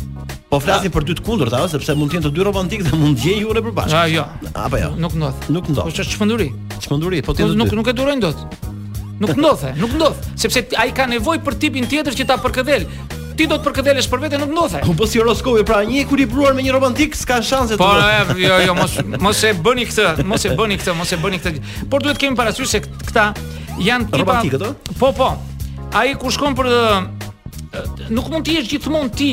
Po 0.54 0.60
flasim 0.62 0.92
për 0.94 1.06
dy 1.08 1.14
të 1.18 1.24
kundërta, 1.26 1.64
ëh, 1.66 1.70
sepse 1.72 1.96
mund 1.98 2.12
të 2.14 2.20
jenë 2.20 2.28
të 2.28 2.32
dy 2.36 2.44
romantik 2.46 2.84
dhe 2.86 2.94
mund 2.98 3.18
të 3.18 3.24
gjejë 3.26 3.54
një 3.58 3.62
për 3.66 3.72
bashkë. 3.80 3.96
Ah, 3.98 4.06
jo. 4.12 4.26
Apo 4.64 4.78
jo. 4.78 4.90
Nuk 5.02 5.16
ndodh. 5.18 5.48
Nuk 5.56 5.70
ndodh. 5.74 5.88
Po 5.88 5.94
ç'është 5.98 6.14
çmenduri? 6.14 6.46
Çmenduri, 6.84 7.22
po 7.26 7.34
ti 7.34 7.48
nuk 7.58 7.72
nuk 7.74 7.90
e 7.90 7.94
durojnë 7.98 8.22
dot. 8.22 8.44
Nuk 9.24 9.32
ndodhe, 9.40 9.72
nuk 9.82 9.96
ndodh, 9.98 10.20
sepse 10.38 10.62
ai 10.78 10.92
ka 10.94 11.08
nevojë 11.10 11.42
për 11.48 11.58
tipin 11.64 11.90
tjetër 11.90 12.18
që 12.20 12.28
ta 12.30 12.38
përkëdhel 12.44 12.86
ti 13.40 13.48
do 13.50 13.58
të 13.58 13.66
përkëdelesh 13.66 14.06
për 14.14 14.20
vetë 14.28 14.40
nuk 14.44 14.52
ndodhe. 14.54 14.84
Po 14.86 14.94
po 15.02 15.08
si 15.10 15.18
horoskopi, 15.24 15.64
pra 15.66 15.80
një 15.90 16.04
ekuilibruar 16.06 16.54
me 16.54 16.62
një 16.68 16.76
romantik 16.78 17.18
s'ka 17.18 17.40
shanse 17.42 17.74
të. 17.80 17.82
Po 17.82 18.36
jo, 18.46 18.60
jo, 18.68 18.76
mos 18.78 19.00
mos 19.26 19.42
e 19.50 19.56
bëni 19.66 19.88
këtë, 19.90 20.28
mos 20.30 20.46
e 20.46 20.54
bëni 20.54 20.78
këtë, 20.84 20.98
mos 21.02 21.16
e 21.18 21.22
bëni 21.24 21.42
këtë. 21.42 21.66
Por 21.90 22.06
duhet 22.06 22.20
të 22.20 22.28
kemi 22.28 22.38
parasysh 22.38 22.76
se 22.76 22.84
këta 22.86 23.32
janë 23.82 24.12
tipa 24.14 24.22
romantikë, 24.22 24.74
Po 25.02 25.10
po. 25.18 25.32
Ai 25.98 26.12
kur 26.20 26.34
shkon 26.34 26.54
për 26.58 26.70
nuk 28.14 28.28
mund 28.32 28.46
të 28.46 28.54
jesh 28.58 28.68
gjithmonë 28.70 29.14
ti 29.18 29.28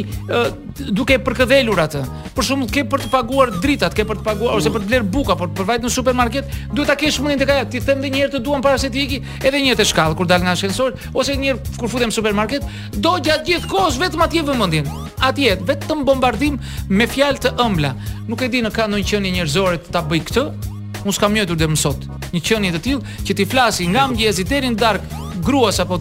duke 0.96 1.16
përkëdhelur 1.24 1.80
atë. 1.82 2.00
Për 2.36 2.46
shumë 2.46 2.68
ke 2.72 2.84
për 2.92 3.02
të 3.04 3.10
paguar 3.12 3.50
dritat, 3.60 3.94
ke 3.96 4.04
për 4.08 4.20
të 4.20 4.24
paguar 4.26 4.54
ose 4.56 4.70
për 4.72 4.84
të 4.84 4.88
bler 4.92 5.04
buka, 5.16 5.36
por 5.36 5.50
për 5.56 5.68
vajt 5.70 5.84
në 5.84 5.90
supermarket, 5.92 6.54
duhet 6.72 6.88
ta 6.92 6.96
kesh 7.00 7.20
mundin 7.20 7.40
të 7.42 7.48
kaja. 7.50 7.66
Ti 7.72 7.82
them 7.84 8.00
edhe 8.00 8.14
një 8.14 8.22
herë 8.24 8.32
të 8.36 8.40
duam 8.46 8.64
para 8.64 8.80
se 8.80 8.88
të 8.92 9.00
iki, 9.04 9.20
edhe 9.44 9.60
një 9.66 9.76
të 9.80 9.86
shkallë 9.90 10.16
kur 10.20 10.28
dal 10.30 10.44
nga 10.46 10.54
ascensori 10.56 10.96
ose 11.12 11.36
një 11.36 11.50
herë 11.50 11.76
kur 11.80 11.92
futem 11.92 12.12
në 12.12 12.16
supermarket, 12.16 12.66
do 12.96 13.14
gjatë 13.20 13.46
gjithë 13.50 14.00
vetëm 14.08 14.24
atje 14.26 14.46
vëmendjen. 14.48 14.90
Atje 15.30 15.58
vetëm 15.68 16.04
bombardim 16.08 16.58
me 16.88 17.06
fjalë 17.06 17.42
të 17.44 17.52
ëmbla. 17.60 17.92
Nuk 18.30 18.40
e 18.40 18.48
di 18.48 18.62
në 18.64 18.70
ka 18.72 18.88
ndonjë 18.88 19.10
qenie 19.12 19.34
njerëzore 19.36 19.82
të 19.84 19.92
ta 19.94 20.04
bëj 20.08 20.24
këtë. 20.30 20.46
Unë 21.00 21.14
s'kam 21.16 21.32
mjetur 21.32 21.56
dhe 21.56 21.64
mësot 21.70 22.02
Një 22.34 22.40
qënje 22.44 22.72
e 22.76 22.80
tilë 22.84 23.14
që 23.24 23.36
ti 23.38 23.44
flasi 23.48 23.86
nga 23.88 24.02
mëgjezi 24.10 24.44
Derin 24.44 24.74
dark 24.76 25.00
gruas 25.40 25.78
apo 25.80 25.96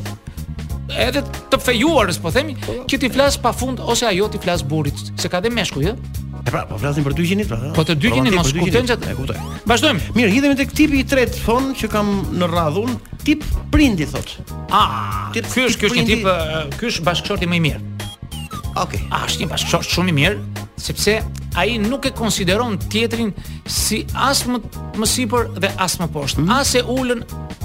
edhe 0.98 1.22
të 1.52 1.60
fejuarës, 1.62 2.18
po 2.22 2.32
themi, 2.34 2.56
që 2.90 3.00
ti 3.04 3.10
flas 3.14 3.38
pafund 3.42 3.80
ose 3.82 4.08
ajo 4.10 4.30
ti 4.34 4.42
flas 4.42 4.64
burrit, 4.66 5.14
se 5.20 5.30
ka 5.30 5.42
dhe 5.42 5.52
meshkuj, 5.54 5.86
ja? 5.86 5.94
E 6.40 6.44
pra, 6.48 6.64
po 6.70 6.78
flasim 6.80 7.04
për 7.06 7.16
200 7.18 7.30
gjinit, 7.30 7.50
pra, 7.52 7.74
Po 7.76 7.84
të 7.84 7.98
200, 8.00 8.16
gjinit 8.16 8.38
mos 8.38 8.52
kupton 8.56 8.88
çat. 8.90 9.06
kuptoj. 9.18 9.38
Vazdojmë. 9.70 10.06
Mirë, 10.16 10.32
hidhemi 10.36 10.58
tek 10.62 10.72
tipi 10.78 11.02
i 11.04 11.06
tretë 11.06 11.42
fon 11.44 11.74
që 11.78 11.90
kam 11.92 12.14
në 12.40 12.50
radhun, 12.54 12.96
tip 13.28 13.44
prindi 13.74 14.08
thot. 14.10 14.38
Ah, 14.72 15.28
ky 15.36 15.44
është 15.44 15.84
ky 15.84 15.90
është 15.92 16.00
një 16.00 16.08
tip, 16.10 16.30
ky 16.80 16.90
është 16.94 17.06
bashkëshorti 17.10 17.50
më 17.52 17.60
i 17.60 17.66
mirë. 17.68 18.09
Okej. 18.76 19.00
Okay. 19.00 19.02
A 19.14 19.24
është 19.26 19.42
një 19.44 19.48
bashkëshort 19.50 19.90
shumë 19.90 20.12
i 20.12 20.16
mirë, 20.18 20.66
sepse 20.80 21.16
ai 21.60 21.76
nuk 21.82 22.06
e 22.08 22.12
konsideron 22.16 22.78
tjetrin 22.92 23.32
si 23.68 24.04
as 24.14 24.44
më 24.48 24.60
më 25.00 25.08
sipër 25.10 25.50
dhe 25.60 25.72
as 25.82 25.98
më 26.00 26.10
poshtë. 26.14 26.44
Mm. 26.44 26.52
As 26.58 26.74
e 26.78 26.84
ulën, 26.86 27.24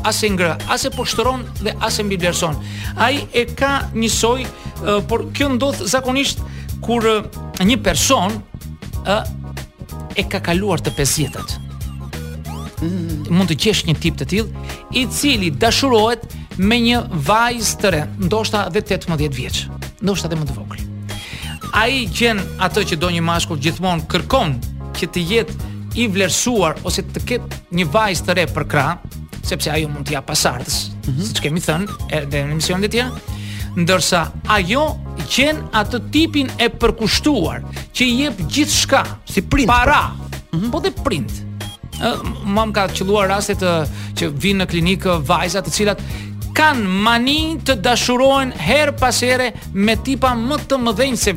as 0.08 0.22
e 0.24 0.30
ngrë, 0.32 0.52
as 0.72 0.86
e 0.88 0.92
poshtron 0.94 1.44
dhe 1.60 1.74
as 1.84 2.00
e 2.00 2.06
mbi 2.06 2.18
vlerëson. 2.22 2.56
Ai 2.96 3.20
e 3.32 3.44
ka 3.52 3.74
njësoj, 3.94 4.46
uh, 4.46 5.02
por 5.08 5.26
kjo 5.36 5.50
ndodh 5.58 5.84
zakonisht 5.92 6.40
kur 6.84 7.04
uh, 7.10 7.28
një 7.60 7.78
person 7.84 8.40
ë 9.04 9.18
uh, 9.18 9.34
e 10.20 10.24
ka 10.30 10.40
kaluar 10.40 10.80
të 10.82 10.94
50-të. 10.94 11.60
Mm. 12.80 13.28
Mund 13.34 13.50
të 13.52 13.58
qesh 13.66 13.84
një 13.88 13.98
tip 14.02 14.16
të 14.20 14.30
tillë 14.32 14.64
i 14.98 15.04
cili 15.12 15.50
dashurohet 15.52 16.24
me 16.60 16.78
një 16.84 17.04
vajzë 17.28 17.78
të 17.82 17.94
re, 17.96 18.02
ndoshta 18.28 18.66
edhe 18.70 18.84
18 18.94 19.30
vjeç, 19.36 19.64
ndoshta 20.04 20.28
edhe 20.30 20.38
më 20.42 20.50
të 20.52 20.58
vogël 20.62 20.83
a 21.74 21.84
i 21.90 22.04
gjen 22.14 22.38
atë 22.62 22.84
që 22.92 22.98
do 23.02 23.08
një 23.16 23.22
mashkull 23.26 23.58
gjithmonë 23.62 24.06
kërkon 24.12 24.54
që 24.94 25.08
të 25.14 25.22
jetë 25.30 25.70
i 25.98 26.06
vlerësuar 26.10 26.78
ose 26.86 27.02
të 27.10 27.22
ketë 27.28 27.62
një 27.74 27.86
vajzë 27.94 28.26
të 28.28 28.36
re 28.38 28.44
për 28.54 28.66
krah, 28.70 28.92
sepse 29.46 29.70
ajo 29.74 29.90
mund 29.90 30.06
të 30.08 30.14
ja 30.16 30.22
pasardhës, 30.26 30.76
mm 30.90 31.12
-hmm. 31.12 31.26
siç 31.28 31.40
kemi 31.44 31.60
thënë 31.60 32.10
edhe 32.18 32.44
në 32.46 32.52
emisionet 32.56 32.86
e 32.88 32.88
tjera, 32.88 33.10
ndërsa 33.78 34.20
ajo 34.56 34.84
gjen 35.36 35.58
atë 35.80 35.98
tipin 36.14 36.50
e 36.62 36.68
përkushtuar 36.80 37.60
që 37.94 38.02
i 38.06 38.12
jep 38.22 38.40
gjithçka, 38.50 39.02
si 39.26 39.42
print, 39.42 39.68
para, 39.68 40.10
mm 40.10 40.60
-hmm. 40.60 40.70
po 40.70 40.80
dhe 40.80 40.90
print. 41.04 41.32
Ëm 41.94 42.54
më 42.54 42.64
ka 42.74 42.84
qelluar 42.96 43.28
raste 43.28 43.54
të 43.54 43.70
që 44.18 44.24
vinë 44.42 44.62
në 44.62 44.66
klinikë 44.72 45.12
vajza 45.30 45.60
të 45.62 45.70
cilat 45.70 45.98
kanë 46.58 46.86
mani 47.06 47.58
të 47.66 47.74
dashurohen 47.82 48.52
her 48.56 48.92
pas 48.92 49.20
here 49.20 49.52
me 49.74 49.96
tipa 49.96 50.34
më 50.48 50.56
të 50.68 50.74
mëdhenj 50.84 51.16
se 51.16 51.32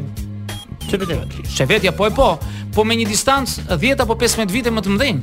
Shefetja. 0.87 1.91
po 1.91 2.07
e 2.07 2.11
po, 2.11 2.37
po 2.75 2.83
me 2.87 2.95
një 2.95 3.07
distancë 3.11 3.75
10 3.79 4.03
apo 4.03 4.15
15 4.19 4.51
vite 4.53 4.71
më 4.71 4.83
të 4.85 4.93
mëdhenj. 4.93 5.21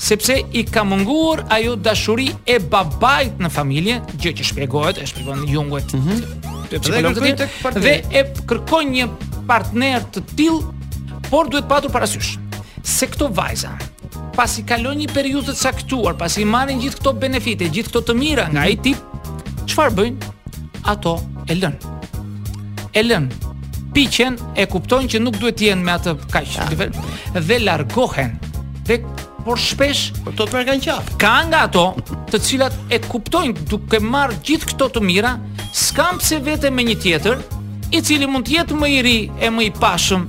Sepse 0.00 0.34
i 0.60 0.64
ka 0.68 0.82
munguar 0.84 1.42
ajo 1.52 1.74
dashuri 1.76 2.26
e 2.46 2.58
babait 2.60 3.36
në 3.40 3.48
familje, 3.52 3.98
gjë 4.20 4.32
që 4.40 4.46
shpjegohet, 4.50 5.00
e 5.00 5.06
shpjegon 5.08 5.44
Jungut. 5.52 5.92
Mm 5.92 6.02
-hmm. 6.02 7.80
dhe 7.80 7.94
e 8.18 8.22
kërkon 8.48 8.86
një 8.94 9.08
partner 9.48 10.00
të 10.12 10.20
til 10.36 10.56
por 11.30 11.48
duhet 11.48 11.68
patur 11.68 11.90
parasysh 11.92 12.32
se 12.82 13.06
këto 13.06 13.28
vajza 13.38 13.70
pasi 14.36 14.62
kalon 14.70 14.98
një 14.98 15.08
periudhë 15.16 15.52
të 15.52 15.62
caktuar, 15.62 16.12
pasi 16.18 16.44
marrin 16.44 16.80
gjithë 16.80 16.96
këto 16.98 17.10
benefite, 17.24 17.64
gjithë 17.76 17.88
këto 17.90 18.00
të 18.06 18.12
mira 18.18 18.44
nga 18.52 18.60
mhm. 18.62 18.66
ai 18.68 18.76
tip, 18.84 18.98
çfarë 19.70 19.94
bëjnë? 19.98 20.18
Ato 20.92 21.14
e 21.48 21.54
lën. 21.60 21.74
E 22.98 23.02
lën 23.08 23.26
piqen, 23.96 24.36
e 24.60 24.66
kuptojnë 24.68 25.08
që 25.14 25.20
nuk 25.24 25.38
duhet 25.40 25.56
të 25.56 25.66
jenë 25.70 25.84
me 25.86 25.92
atë 25.96 26.12
kaq 26.28 26.50
nivel 26.70 26.90
dhe 27.46 27.56
largohen. 27.64 28.34
Dhe 28.86 28.98
por 29.46 29.56
shpesh 29.62 30.02
po 30.24 30.34
to 30.36 30.44
për 30.52 30.66
kanë 30.68 30.84
qaf. 30.84 31.06
Ka 31.22 31.36
nga 31.48 31.62
ato, 31.68 31.86
të 32.30 32.40
cilat 32.48 32.76
e 32.92 32.98
kuptojnë 33.06 33.64
duke 33.70 33.96
marr 34.04 34.34
gjithë 34.46 34.68
këto 34.74 34.90
të 34.98 35.04
mira, 35.06 35.32
s'kam 35.72 36.20
pse 36.20 36.42
vete 36.44 36.68
me 36.76 36.84
një 36.86 36.98
tjetër, 37.06 37.40
i 37.96 38.02
cili 38.04 38.28
mund 38.28 38.44
të 38.50 38.58
jetë 38.58 38.76
më 38.76 38.90
i 38.92 39.00
ri 39.06 39.16
e 39.46 39.52
më 39.54 39.66
i 39.68 39.72
pashëm, 39.80 40.28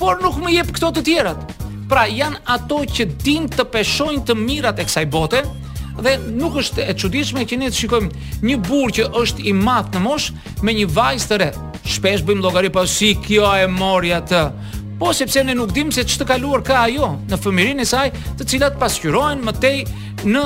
por 0.00 0.20
nuk 0.20 0.36
më 0.44 0.52
jep 0.58 0.74
këto 0.76 0.92
të 0.98 1.06
tjerat. 1.08 1.58
Pra 1.88 2.04
janë 2.12 2.44
ato 2.58 2.82
që 2.98 3.08
din 3.24 3.48
të 3.52 3.64
peshojnë 3.72 4.24
të 4.28 4.36
mirat 4.36 4.80
e 4.84 4.88
kësaj 4.88 5.06
bote 5.12 5.40
dhe 6.02 6.16
nuk 6.32 6.56
është 6.60 6.84
e 6.90 6.92
çuditshme 6.98 7.44
që 7.48 7.58
ne 7.60 7.68
të 7.72 7.80
shikojmë 7.82 8.38
një 8.48 8.60
burrë 8.68 8.96
që 9.00 9.08
është 9.22 9.44
i 9.48 9.52
madh 9.64 9.92
në 9.96 10.00
moshë 10.10 10.66
me 10.68 10.76
një 10.80 10.88
vajzë 10.98 11.32
të 11.32 11.40
re 11.46 11.50
shpesh 11.88 12.22
bëjmë 12.26 12.42
llogari 12.44 12.70
po 12.72 12.84
si 12.86 13.12
kjo 13.18 13.48
e 13.58 13.64
mori 13.70 14.12
atë. 14.14 14.42
Po 15.00 15.12
sepse 15.16 15.42
ne 15.44 15.54
nuk 15.58 15.72
dimë 15.74 15.94
se 15.96 16.04
ç'të 16.06 16.26
kaluar 16.28 16.62
ka 16.66 16.84
ajo 16.86 17.14
në 17.26 17.38
fëmirin 17.42 17.80
e 17.82 17.86
saj, 17.88 18.10
të 18.38 18.46
cilat 18.52 18.76
pasqyrohen 18.78 19.42
më 19.46 19.54
tej 19.58 19.74
në 20.30 20.44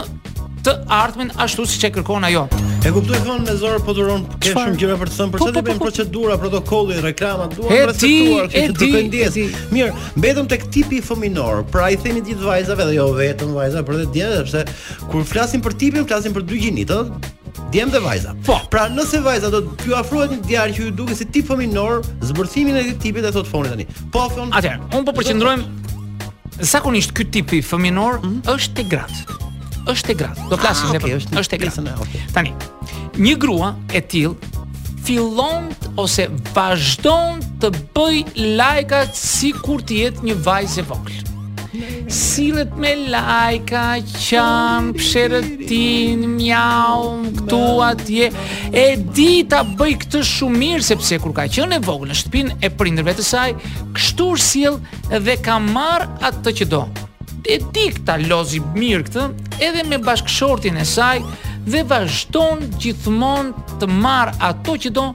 të 0.67 0.73
ardhmen 0.91 1.29
ashtu 1.45 1.67
siç 1.69 1.85
e 1.87 1.93
kërkon 1.95 2.25
ajo. 2.27 2.47
E 2.87 2.91
kuptoj 2.95 3.21
thonë 3.27 3.45
me 3.45 3.55
zor 3.61 3.77
po 3.85 3.93
duron 3.95 4.25
ke 4.43 4.55
shumë 4.55 4.79
gjëra 4.81 4.97
për 5.03 5.11
të 5.13 5.17
thënë, 5.19 5.31
përse 5.37 5.45
po, 5.45 5.47
po 5.53 5.61
bëjmë 5.61 5.77
po, 5.77 5.79
po. 5.79 5.85
procedura, 5.85 6.39
protokolli, 6.43 6.97
reklama, 7.05 7.47
duan 7.55 7.87
receptuar, 7.93 8.49
kjo 8.51 8.65
të 8.73 8.81
kërkojnë 8.81 9.11
ndjes. 9.13 9.39
Mirë, 9.75 9.93
mbetëm 10.17 10.51
tek 10.51 10.65
tipi 10.75 11.03
fëminor. 11.07 11.67
Pra 11.71 11.91
i 11.95 12.01
themi 12.03 12.25
ditë 12.27 12.47
vajzave 12.49 12.89
dhe 12.89 12.97
jo 12.99 13.09
vetëm 13.15 13.53
vajza, 13.59 13.85
për 13.87 14.03
të 14.03 14.09
djathtë, 14.17 14.53
sepse 14.57 15.07
kur 15.13 15.27
flasim 15.31 15.63
për 15.63 15.77
tipin, 15.85 16.09
flasim 16.09 16.35
për 16.35 16.47
dy 16.51 16.65
gjinitë, 16.65 17.01
djem 17.73 17.89
dhe 17.91 17.99
vajza. 18.01 18.35
Po, 18.47 18.59
pra 18.71 18.87
nëse 18.93 19.21
vajza 19.25 19.51
do 19.53 19.61
të 19.77 19.91
ju 19.91 19.95
afrohet 19.99 20.35
një 20.35 20.41
djalë 20.47 20.77
që 20.77 20.85
ju 20.87 20.95
duket 21.01 21.19
si 21.21 21.27
tip 21.35 21.49
fëminor, 21.51 22.03
zbërthimin 22.31 22.77
e 22.81 22.85
këtij 22.91 23.01
tipi 23.05 23.25
e 23.25 23.33
thot 23.35 23.49
foni 23.49 23.69
tani. 23.73 23.87
Po, 24.15 24.27
thon. 24.35 24.53
Atëherë, 24.57 24.91
un 24.99 25.07
po 25.07 25.15
përqendrojmë 25.17 26.65
zakonisht 26.65 27.13
ky 27.17 27.27
tip 27.33 27.51
i 27.57 27.63
fëminor 27.65 28.21
mm 28.21 28.23
-hmm. 28.27 28.55
është 28.55 28.73
te 28.77 28.85
gratë. 28.93 29.49
Është 29.93 30.07
te 30.07 30.15
gratë. 30.23 30.49
Do 30.51 30.57
flasim 30.57 30.89
ah, 30.91 30.93
ne. 31.05 31.41
është, 31.41 31.59
te 31.59 31.67
i 31.87 32.33
Tani, 32.33 32.53
një 33.17 33.35
grua 33.39 33.75
e 33.93 34.01
till 34.01 34.35
fillon 35.05 35.65
ose 35.97 36.29
vazhdon 36.55 37.35
të 37.61 37.67
bëj 37.95 38.17
lajka 38.59 39.01
sikur 39.39 39.79
të 39.89 39.93
jetë 40.03 40.21
një 40.29 40.35
vajzë 40.49 40.83
vogël. 40.91 41.26
Silët 42.07 42.71
me 42.79 42.93
lajka 43.11 43.85
Qanë 44.07 44.93
pësherëtin 44.95 46.21
Mjau 46.37 47.15
Këtu 47.41 47.59
atje 47.87 48.29
E 48.71 48.85
di 49.17 49.31
ta 49.51 49.65
bëj 49.67 49.95
këtë 50.05 50.23
shumir 50.27 50.85
Sepse 50.87 51.19
kur 51.23 51.35
ka 51.37 51.49
qënë 51.51 51.81
e 51.81 51.85
vogë 51.87 52.11
në 52.13 52.19
shtëpin 52.21 52.53
E 52.63 52.71
prindrëve 52.79 53.17
të 53.19 53.27
saj 53.27 53.49
Kështur 53.99 54.43
silë 54.43 55.19
dhe 55.27 55.37
ka 55.43 55.59
marë 55.63 56.09
atë 56.31 56.45
të 56.47 56.55
që 56.61 56.71
do 56.77 56.85
E 57.47 57.59
di 57.75 57.89
këta 57.97 58.21
lozi 58.31 58.63
mirë 58.79 59.09
këtë 59.11 59.27
Edhe 59.67 59.83
me 59.91 59.99
bashkëshortin 60.07 60.79
e 60.83 60.87
saj 60.87 61.19
dhe 61.71 61.83
vazhdon 61.89 62.61
gjithmonë 62.81 63.67
të 63.81 63.89
marr 63.99 64.33
ato 64.47 64.77
që 64.81 64.93
do 64.95 65.07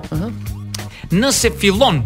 Nëse 1.17 1.53
fillon 1.63 2.03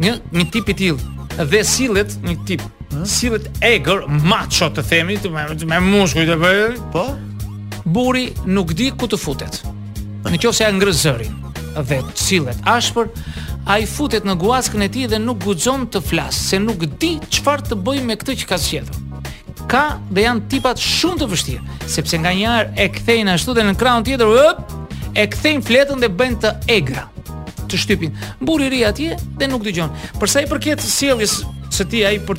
Një, 0.00 0.16
një 0.32 0.48
tip 0.56 0.72
i 0.72 0.78
tillë 0.78 1.44
Dhe 1.52 1.60
silet 1.68 2.16
një 2.24 2.36
tip 2.48 2.64
Silet 3.04 3.50
egër 3.60 4.06
Macho 4.24 4.70
të 4.72 4.86
themi 4.88 5.20
Me, 5.28 5.44
me 5.74 5.82
mushkuj 5.90 6.24
të 6.32 6.40
bëjnë 6.46 6.88
Po? 6.96 7.08
Buri 7.86 8.30
nuk 8.50 8.72
di 8.74 8.88
ku 8.98 9.06
të 9.06 9.14
futet. 9.14 9.60
Në 10.26 10.38
qofë 10.42 10.56
se 10.58 10.64
e 10.66 10.74
ngrë 10.74 10.92
zërin 10.98 11.34
dhe 11.86 11.96
cilet 12.18 12.58
ashpër, 12.66 13.10
a 13.70 13.76
i 13.78 13.84
futet 13.86 14.24
në 14.26 14.34
guaskën 14.40 14.82
e 14.82 14.88
ti 14.90 15.04
dhe 15.08 15.20
nuk 15.22 15.38
guzon 15.44 15.84
të 15.86 16.00
flasë, 16.02 16.40
se 16.50 16.58
nuk 16.58 16.82
di 16.98 17.12
qëfar 17.30 17.62
të 17.68 17.78
bëj 17.86 18.00
me 18.08 18.16
këtë 18.18 18.34
që 18.40 18.48
ka 18.50 18.58
zxedhën 18.58 19.04
ka 19.70 19.84
dhe 20.14 20.24
janë 20.24 20.44
tipat 20.50 20.82
shumë 20.82 21.18
të 21.20 21.28
vështirë, 21.30 21.76
sepse 21.94 22.18
nga 22.22 22.30
njarë 22.38 22.74
e 22.84 22.88
kthejnë 22.96 23.32
ashtu 23.36 23.54
dhe 23.56 23.64
në 23.66 23.74
krahun 23.78 24.04
tjetër 24.06 24.30
hop, 24.34 24.74
e 25.18 25.24
kthejnë 25.30 25.64
fletën 25.66 26.02
dhe 26.04 26.10
bëjnë 26.18 26.38
të 26.44 26.52
egra. 26.74 27.08
Të 27.66 27.80
shtypin. 27.82 28.12
i 28.40 28.70
ri 28.70 28.84
atje 28.86 29.16
dhe 29.38 29.48
nuk 29.50 29.64
dëgjon. 29.64 29.90
Për 30.20 30.28
sa 30.30 30.40
i 30.42 30.46
përket 30.46 30.80
sjelljes 30.86 31.42
së 31.74 31.88
ti 31.90 32.04
ai 32.06 32.18
për 32.20 32.36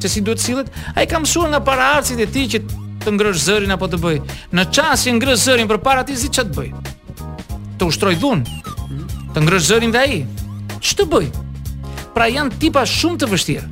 se 0.00 0.08
si 0.08 0.20
duhet 0.20 0.40
sillet, 0.40 0.68
ai 0.94 1.06
ka 1.08 1.18
mësuar 1.18 1.48
nga 1.48 1.60
paraardhësit 1.64 2.20
e 2.20 2.26
tij 2.26 2.46
që 2.52 2.60
të 3.04 3.12
ngrësh 3.16 3.40
zërin 3.46 3.72
apo 3.72 3.88
të 3.88 3.98
bëj. 4.04 4.20
Në 4.52 4.64
çast 4.72 5.08
që 5.08 5.16
ngrësh 5.16 5.42
zërin 5.48 5.68
përpara 5.72 6.04
ti 6.04 6.16
si 6.16 6.28
ç'të 6.28 6.52
bëj? 6.52 6.95
të 7.78 7.88
ushtroj 7.92 8.14
dhun, 8.20 8.44
të 9.34 9.42
ngrësh 9.44 9.68
zërin 9.70 9.92
dhe 9.94 10.02
ai. 10.02 10.20
Ç'të 10.80 11.06
bëj? 11.12 11.26
Pra 12.16 12.28
janë 12.32 12.58
tipa 12.62 12.84
shumë 12.88 13.20
të 13.22 13.30
vështirë. 13.32 13.66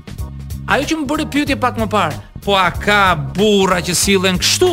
Ajo 0.74 0.88
që 0.90 0.98
më 1.00 1.06
bëri 1.10 1.26
pyetje 1.32 1.58
pak 1.60 1.80
më 1.80 1.86
parë, 1.92 2.20
po 2.44 2.54
a 2.60 2.68
ka 2.72 3.00
burra 3.36 3.80
që 3.84 3.94
sillen 3.96 4.38
kështu? 4.40 4.70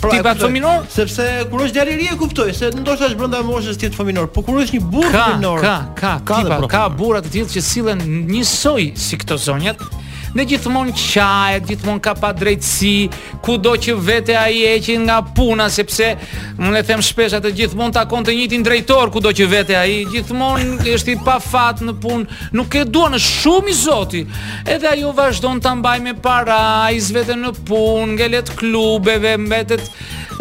Pra, 0.00 0.14
tipa 0.14 0.32
të 0.32 0.46
fëminor? 0.46 0.86
Sepse 0.92 1.26
kur 1.52 1.66
është 1.66 1.76
djalëri 1.76 2.06
e 2.14 2.18
kuptoj 2.20 2.46
se 2.56 2.70
ndoshta 2.72 3.10
është 3.10 3.18
brenda 3.20 3.40
moshës 3.44 3.76
të 3.76 3.90
jetë 3.90 3.98
fëminor, 4.00 4.30
po 4.32 4.44
kur 4.46 4.62
është 4.62 4.78
një 4.78 4.88
burrë 4.94 5.14
fëminor? 5.16 5.60
Ka, 5.64 5.74
ka, 5.98 6.12
ka, 6.18 6.20
ka, 6.24 6.40
tipa, 6.40 6.60
ka 6.72 6.84
burra 6.96 7.20
të 7.24 7.34
tillë 7.36 7.52
që 7.56 7.64
sillen 7.66 8.04
njësoj 8.30 8.86
si 8.96 9.18
këto 9.20 9.36
zonjat, 9.48 9.84
Ne 10.34 10.44
gjithmon 10.46 10.92
qajet, 10.94 11.64
gjithmon 11.66 11.98
ka 12.02 12.12
pa 12.14 12.30
drejtësi 12.36 13.08
Kudo 13.42 13.72
që 13.82 13.96
vete 13.98 14.36
a 14.38 14.46
i 14.50 14.60
eqin 14.76 15.02
nga 15.08 15.16
puna 15.34 15.66
Sepse, 15.72 16.12
më 16.60 16.70
le 16.76 16.82
them 16.86 17.02
shpesh 17.02 17.34
atë 17.40 17.50
Gjithmon 17.58 17.90
takon 17.96 18.22
të 18.26 18.36
njitin 18.38 18.62
drejtor 18.66 19.10
kudo 19.10 19.32
që 19.34 19.48
vete 19.50 19.74
a 19.78 19.82
i 19.90 20.04
Gjithmon 20.12 20.78
është 20.94 21.14
i 21.14 21.18
pa 21.26 21.38
fat 21.42 21.82
në 21.82 21.96
pun 22.02 22.28
Nuk 22.54 22.76
e 22.78 22.84
dua 22.86 23.10
në 23.10 23.20
shumë 23.26 23.72
i 23.72 23.76
zoti 23.80 24.22
Edhe 24.70 24.92
a 24.92 24.96
ju 25.00 25.10
ta 25.18 25.30
të 25.66 25.74
mbaj 25.80 25.98
me 26.06 26.14
para 26.14 26.60
Izvete 26.94 27.34
në 27.36 27.50
pun, 27.66 28.14
ngelet 28.18 28.54
klubeve, 28.60 29.34
mbetet 29.38 29.82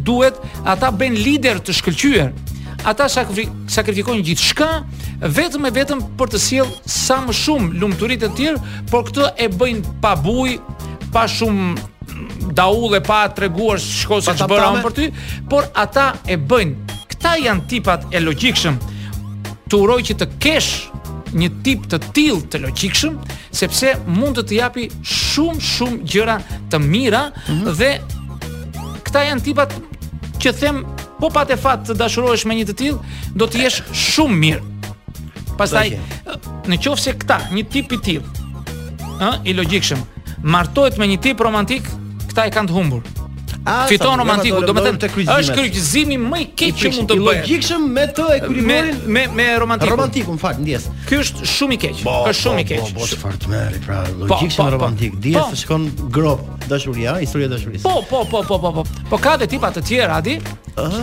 duhet, 0.07 0.39
ata 0.69 0.93
bën 0.95 1.17
lider 1.19 1.59
të 1.65 1.75
shkëlqyer. 1.81 2.31
Ata 2.87 3.09
sakrifikojnë 3.11 4.21
gjithë 4.29 4.43
shka 4.53 4.67
Vetëm 5.19 5.65
e 5.67 5.69
vetëm 5.75 5.99
për 6.15 6.29
të 6.31 6.39
siel 6.39 6.69
Sa 6.87 7.17
më 7.25 7.33
shumë 7.35 7.75
lumëturit 7.81 8.21
e 8.23 8.29
tjirë 8.37 8.77
Por 8.87 9.03
këtë 9.09 9.25
e 9.35 9.49
bëjnë 9.51 9.95
pa 10.05 10.13
buj 10.15 10.53
Pa 11.11 11.25
shumë 11.27 11.73
daull 12.55 12.95
e 12.95 13.01
pa 13.03 13.25
treguar 13.35 13.83
Shkosë 13.83 14.37
që 14.39 14.47
bëramë 14.53 14.85
për 14.85 14.95
ty 14.95 15.09
Por 15.51 15.67
ata 15.83 16.07
e 16.23 16.37
bëjnë 16.39 16.95
këta 17.19 17.33
janë 17.43 17.65
tipat 17.67 18.05
e 18.15 18.19
logjikshëm. 18.23 18.75
Të 19.69 19.75
uroj 19.83 19.99
që 20.07 20.15
të 20.21 20.27
kesh 20.41 20.69
një 21.35 21.49
tip 21.65 21.83
të 21.91 21.99
tillë 22.15 22.47
të 22.49 22.61
logjikshëm, 22.63 23.17
sepse 23.59 23.91
mund 24.07 24.39
të 24.39 24.45
të 24.49 24.55
japi 24.55 24.85
shumë 25.05 25.59
shumë 25.61 25.99
gjëra 26.13 26.37
të 26.71 26.77
mira 26.79 27.23
mm 27.27 27.59
-hmm. 27.59 27.75
dhe 27.75 27.99
këta 29.03 29.23
janë 29.27 29.43
tipat 29.45 29.75
që 30.39 30.53
them 30.61 30.83
po 31.19 31.27
patë 31.35 31.57
fat 31.59 31.83
të 31.89 31.97
dashurohesh 31.99 32.45
me 32.47 32.55
një 32.55 32.69
të 32.71 32.75
tillë, 32.79 32.99
do 33.35 33.45
të 33.45 33.57
jesh 33.63 33.81
shumë 33.93 34.35
mirë. 34.35 34.63
Pastaj 35.59 35.89
në 36.71 36.75
qoftë 36.79 37.03
se 37.03 37.11
këta, 37.19 37.41
një 37.51 37.63
tip 37.71 37.91
i 37.91 37.97
tillë, 37.97 38.27
ë, 39.19 39.29
i 39.49 39.53
logjikshëm, 39.53 39.99
martohet 40.47 40.97
me 40.97 41.05
një 41.11 41.19
tip 41.19 41.39
romantik, 41.41 41.83
këta 42.31 42.47
e 42.47 42.55
kanë 42.55 42.69
të 42.69 42.73
humbur 42.77 43.03
fiton 43.89 44.15
romantiku, 44.19 44.59
domethënë 44.67 45.09
është 45.33 45.57
kryqëzimi 45.57 46.17
më 46.21 46.39
i 46.41 46.45
keq 46.61 46.77
që 46.81 46.91
mund 46.95 47.09
të 47.11 47.17
bëj. 47.19 47.39
Logjikshëm 47.39 47.87
me 47.95 48.05
të 48.15 48.25
ekuilibrin 48.37 49.01
me 49.13 49.25
me, 49.35 49.47
romantikun. 49.63 49.93
Romantikun 49.95 50.39
fal, 50.41 50.59
ndjes. 50.63 50.87
Ky 51.09 51.19
është 51.23 51.49
shumë 51.53 51.75
i 51.75 51.79
keq. 51.83 52.01
Ka 52.07 52.33
shumë 52.39 52.63
i 52.63 52.67
keq. 52.71 52.93
Pra, 53.09 53.09
po, 53.09 53.09
po, 53.09 53.19
fort 53.23 53.47
më 53.51 53.61
ri, 53.73 53.81
pra, 53.83 53.99
po. 54.07 54.23
logjikshëm 54.31 54.71
romantik. 54.77 55.19
Dihet 55.23 55.43
po. 55.43 55.51
se 55.53 55.63
shkon 55.65 55.89
grop 56.09 56.45
dashuria, 56.71 57.17
historia 57.23 57.49
e 57.49 57.53
dashurisë. 57.55 57.83
Po, 57.83 57.99
po, 58.09 58.23
po, 58.31 58.43
po, 58.47 58.59
po, 58.63 58.71
po. 58.79 58.85
Po 59.09 59.17
ka 59.21 59.35
dhe 59.41 59.47
tipa 59.51 59.73
të 59.75 59.83
tjerë, 59.91 60.09
a 60.17 60.21
di? 60.23 60.37
Ëh. 60.79 60.99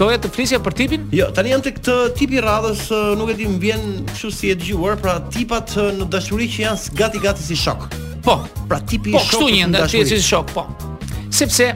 Doja 0.00 0.18
të 0.22 0.30
flisja 0.32 0.60
për 0.64 0.76
tipin? 0.78 1.06
Jo, 1.12 1.28
tani 1.34 1.52
jam 1.52 1.62
tek 1.64 1.80
tipi 2.16 2.38
i 2.40 2.44
radhës, 2.44 2.86
nuk 3.20 3.32
e 3.32 3.36
di, 3.42 3.46
më 3.48 3.60
vjen 3.60 3.86
kështu 4.12 4.30
si 4.34 4.50
e 4.52 4.56
dëgjuar, 4.58 4.98
pra 5.00 5.18
tipat 5.32 5.76
në 5.98 6.08
dashuri 6.12 6.48
që 6.52 6.64
janë 6.66 6.96
gati 6.98 7.22
gati 7.24 7.44
si 7.44 7.56
shok. 7.56 7.88
Po, 8.26 8.40
pra 8.68 8.80
tipi 8.80 9.12
i 9.16 9.16
shokut. 9.16 9.32
Po, 9.32 9.40
kështu 9.40 9.52
një 9.56 9.70
ndaj 9.72 10.12
si 10.14 10.20
shok, 10.24 10.52
po. 10.56 10.68
Sepse 11.32 11.72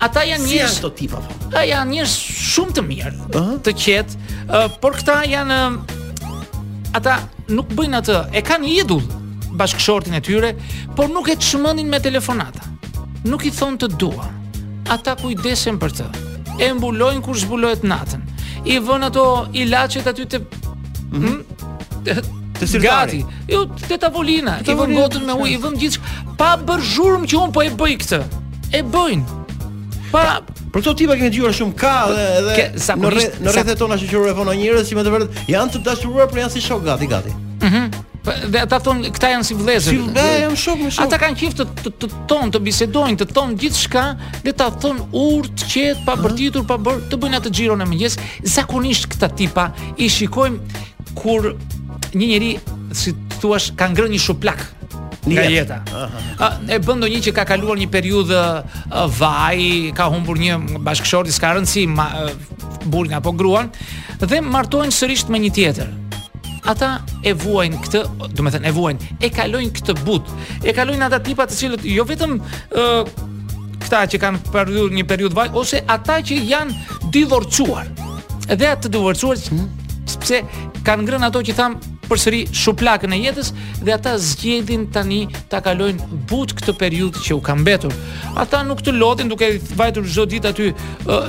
ata 0.00 0.22
janë 0.24 0.46
njerëz 0.48 0.74
si 0.74 0.80
ato 0.80 0.90
tipa. 0.96 1.20
Ata 1.20 1.50
po? 1.50 1.62
janë 1.68 1.92
njerëz 1.92 2.14
shumë 2.50 2.72
të 2.78 2.84
mirë, 2.88 3.12
uh 3.12 3.26
-huh. 3.28 3.58
të 3.64 3.72
qetë, 3.84 4.12
uh, 4.48 4.68
por 4.80 4.96
këta 4.96 5.16
janë 5.34 5.56
uh, 5.66 6.98
ata 6.98 7.18
nuk 7.52 7.68
bëjnë 7.76 8.00
atë. 8.00 8.18
E 8.32 8.42
kanë 8.42 8.72
idull 8.80 9.04
bashkëshortin 9.60 10.14
e 10.16 10.20
tyre, 10.20 10.54
por 10.96 11.08
nuk 11.12 11.28
e 11.28 11.36
çmendin 11.36 11.88
me 11.92 12.00
telefonata. 12.00 12.64
Nuk 13.28 13.44
i 13.44 13.50
thon 13.50 13.76
të 13.78 13.86
dua. 14.00 14.28
Ata 14.88 15.16
kujdesen 15.20 15.78
për 15.78 15.90
të. 15.98 16.06
E 16.60 16.72
mbulojnë 16.76 17.20
kur 17.22 17.36
zbulohet 17.36 17.82
natën. 17.84 18.22
I 18.64 18.80
vën 18.80 19.04
ato 19.04 19.46
ilaçet 19.52 20.06
aty 20.06 20.24
të 20.28 20.38
mm 21.10 21.20
-hmm. 21.20 21.38
të, 22.04 22.64
të 22.64 22.80
Gati. 22.82 23.24
Jo, 23.48 23.66
te 23.88 23.98
tavolina, 23.98 24.58
i 24.60 24.72
vën 24.74 24.92
gotën 24.98 25.24
me 25.24 25.32
ujë, 25.40 25.48
i 25.52 25.56
vën 25.58 25.78
gjithçka 25.80 26.04
pa 26.36 26.56
bërë 26.66 26.84
zhurmë 26.92 27.26
që 27.26 27.36
un 27.44 27.52
po 27.52 27.60
e 27.62 27.70
bëj 27.70 27.96
këtë. 28.00 28.20
E 28.72 28.82
bëjnë. 28.82 29.39
Pa, 30.10 30.22
për 30.74 30.80
këto 30.82 30.92
tipa 30.98 31.14
kemi 31.18 31.28
dëgjuar 31.30 31.52
shumë 31.54 31.76
ka 31.78 31.90
edhe 32.10 32.28
edhe 32.40 32.94
në 32.98 33.10
rreth 33.14 33.36
në 33.44 33.52
rrethet 33.54 33.78
tona 33.78 33.98
shoqërore 34.00 34.32
vonë 34.38 34.54
njerëz 34.58 34.88
që 34.90 34.96
më 34.98 35.04
të 35.06 35.12
vërtet 35.14 35.50
janë 35.54 35.74
të 35.76 35.82
dashuruar 35.86 36.30
për 36.32 36.40
janë 36.42 36.54
si 36.56 36.62
shok 36.64 36.82
gati 36.88 37.08
gati. 37.12 37.34
Mhm. 37.62 37.84
Po 38.24 38.32
dhe 38.52 38.60
ata 38.66 38.80
thon 38.84 39.04
këta 39.14 39.28
janë 39.32 39.46
si 39.48 39.54
vëllezër. 39.56 39.90
Si 39.90 39.98
vëllezër 40.02 40.42
janë 40.42 40.58
shok 40.64 40.78
me 40.82 40.90
shok. 40.90 41.04
Ata 41.06 41.20
kanë 41.22 41.38
qift 41.40 41.62
të 41.62 41.92
të 42.02 42.10
ton 42.28 42.50
të 42.52 42.60
bisedojnë, 42.66 43.16
të 43.22 43.28
ton 43.32 43.54
gjithçka, 43.56 44.02
le 44.44 44.52
ta 44.58 44.66
thon 44.82 44.98
urt, 45.16 45.64
qet, 45.72 46.02
pa 46.04 46.16
bërtitur, 46.20 46.66
pa 46.68 46.76
bër, 46.76 47.00
të 47.10 47.20
bëjnë 47.22 47.40
atë 47.40 47.54
xhiron 47.56 47.82
e 47.82 47.86
mëngjes. 47.88 48.18
Zakonisht 48.58 49.06
këta 49.14 49.30
tipa 49.38 49.70
i 49.96 50.08
shikojmë 50.12 50.58
kur 51.16 51.52
një 52.14 52.26
njerëz 52.26 52.60
si 52.98 53.14
thuaç 53.40 53.70
ka 53.78 53.86
ngrënë 53.88 54.16
një 54.16 54.20
shuplak 54.26 54.66
nga 55.28 55.42
jeta. 55.44 55.76
E 56.70 56.78
bën 56.80 56.96
ndonjë 57.00 57.20
që 57.28 57.34
ka 57.36 57.44
kaluar 57.48 57.76
një 57.80 57.88
periudhë 57.92 58.42
vaj, 59.18 59.66
ka 59.96 60.06
humbur 60.12 60.38
një 60.40 60.56
bashkëshorti, 60.86 61.32
s'ka 61.34 61.54
rëndsi, 61.56 61.84
ma, 61.90 62.08
burr 62.88 63.10
nga 63.12 63.20
po 63.20 63.32
gruan 63.36 63.68
dhe 64.20 64.40
martohen 64.44 64.92
sërish 64.92 65.26
me 65.32 65.40
një 65.40 65.50
tjetër. 65.56 65.90
Ata 66.70 66.90
e 67.24 67.32
vuajnë 67.36 67.78
këtë, 67.84 68.00
do 68.36 68.42
të 68.44 68.52
thënë 68.56 68.68
e 68.68 68.72
vuajnë, 68.76 69.12
e 69.24 69.30
kalojnë 69.34 69.74
këtë 69.78 69.94
but. 70.04 70.28
E 70.64 70.74
kalojnë 70.76 71.06
ata 71.08 71.20
tipa 71.24 71.46
të 71.48 71.56
cilët 71.56 71.86
jo 71.92 72.04
vetëm 72.08 72.36
këta 73.84 74.02
që 74.12 74.20
kanë 74.24 74.42
përdur 74.52 74.92
një 74.96 75.06
periudhë 75.12 75.36
vaj 75.36 75.48
ose 75.60 75.80
ata 75.96 76.18
që 76.30 76.36
janë 76.52 77.12
divorcuar. 77.16 77.88
Edhe 78.50 78.68
atë 78.74 78.92
divorcuar, 78.92 79.40
hmm? 79.52 80.04
sepse 80.10 80.42
kanë 80.84 81.06
ngrënë 81.08 81.28
ato 81.30 81.40
që 81.48 81.56
tham 81.56 81.78
përsëri 82.10 82.40
shuplakën 82.56 83.12
e 83.14 83.18
jetës 83.24 83.52
dhe 83.86 83.94
ata 83.94 84.16
zgjedhin 84.20 84.86
tani 84.94 85.20
ta 85.52 85.60
kalojnë 85.64 86.08
butë 86.30 86.56
këtë 86.58 86.74
periudhë 86.80 87.22
që 87.26 87.36
u 87.38 87.42
ka 87.46 87.54
mbetur. 87.58 87.94
Ata 88.42 88.62
nuk 88.66 88.82
të 88.84 88.96
lodhin 88.98 89.30
duke 89.30 89.48
i 89.54 89.60
vajtur 89.78 90.06
çdo 90.10 90.26
ditë 90.34 90.50
aty, 90.52 90.70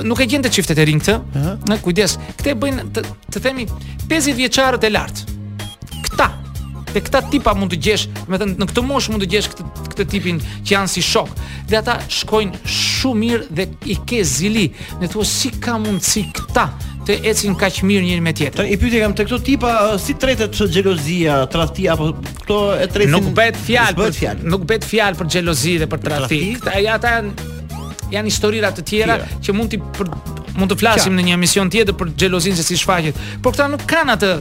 nuk 0.08 0.22
e 0.24 0.28
gjen 0.30 0.44
të 0.44 0.52
çiftet 0.56 0.82
e 0.82 0.88
rinj 0.90 1.04
këtë. 1.06 1.18
Në 1.70 1.80
kujdes, 1.84 2.18
këtë 2.40 2.56
bëjnë 2.62 2.86
të, 2.96 3.06
të 3.32 3.44
themi 3.46 3.68
50 4.10 4.38
vjeçarët 4.40 4.88
e 4.88 4.92
lart. 4.96 5.22
Këta 6.10 6.30
dhe 6.92 7.00
këta 7.00 7.22
tipa 7.32 7.54
mund 7.56 7.72
të 7.72 7.78
gjesh, 7.86 8.02
me 8.28 8.36
thënë 8.40 8.58
në 8.60 8.66
këtë 8.68 8.82
moshë 8.84 9.14
mund 9.14 9.24
të 9.24 9.30
gjesh 9.32 9.46
këtë 9.54 9.68
këtë 9.94 10.04
tipin 10.12 10.40
që 10.66 10.74
janë 10.74 10.90
si 10.92 11.02
shok. 11.06 11.30
Dhe 11.70 11.78
ata 11.78 11.94
shkojnë 12.20 12.58
shumë 12.68 13.20
mirë 13.22 13.46
dhe 13.56 13.64
i 13.94 13.96
ke 14.08 14.18
zili. 14.28 14.66
Ne 15.00 15.08
thua 15.08 15.24
si 15.28 15.48
ka 15.62 15.78
mundsi 15.80 16.26
këta 16.36 16.66
të 17.06 17.16
ecin 17.32 17.54
kaq 17.58 17.80
mirë 17.86 18.04
njëri 18.06 18.22
me 18.22 18.32
tjetrin. 18.32 18.68
i 18.72 18.76
pyetje 18.78 19.00
kam 19.02 19.14
te 19.14 19.24
këto 19.26 19.38
tipa 19.42 19.72
si 19.98 20.14
tretet 20.14 20.54
xhelozia, 20.58 21.42
tradhti 21.50 21.88
apo 21.90 22.12
këto 22.42 22.58
e 22.80 22.86
tretin 22.92 23.10
Nuk 23.16 23.30
bëhet 23.36 23.56
fjalë 23.66 23.96
bëhet 23.98 24.16
fjalë. 24.20 24.42
Nuk 24.54 24.66
bëhet 24.68 24.84
fjalë 24.86 25.18
për 25.18 25.26
xhelozi 25.34 25.76
dhe 25.82 25.90
për 25.90 26.02
tradhti. 26.06 26.40
Ata 26.62 26.82
ata 26.98 27.50
janë 28.14 28.28
historira 28.30 28.70
të 28.72 28.84
tjera 28.90 29.18
që 29.42 29.52
mund 29.56 29.74
të 29.74 29.80
për, 29.98 30.10
mund 30.60 30.72
të 30.74 30.78
flasim 30.82 31.10
Kja. 31.12 31.18
në 31.18 31.24
një 31.28 31.36
emision 31.40 31.70
tjetër 31.74 31.98
për 32.02 32.14
xhelozinë 32.14 32.58
se 32.60 32.66
si 32.70 32.78
shfaqet. 32.78 33.18
Por 33.42 33.52
këta 33.56 33.66
nuk 33.72 33.86
kanë 33.90 34.16
atë 34.18 34.32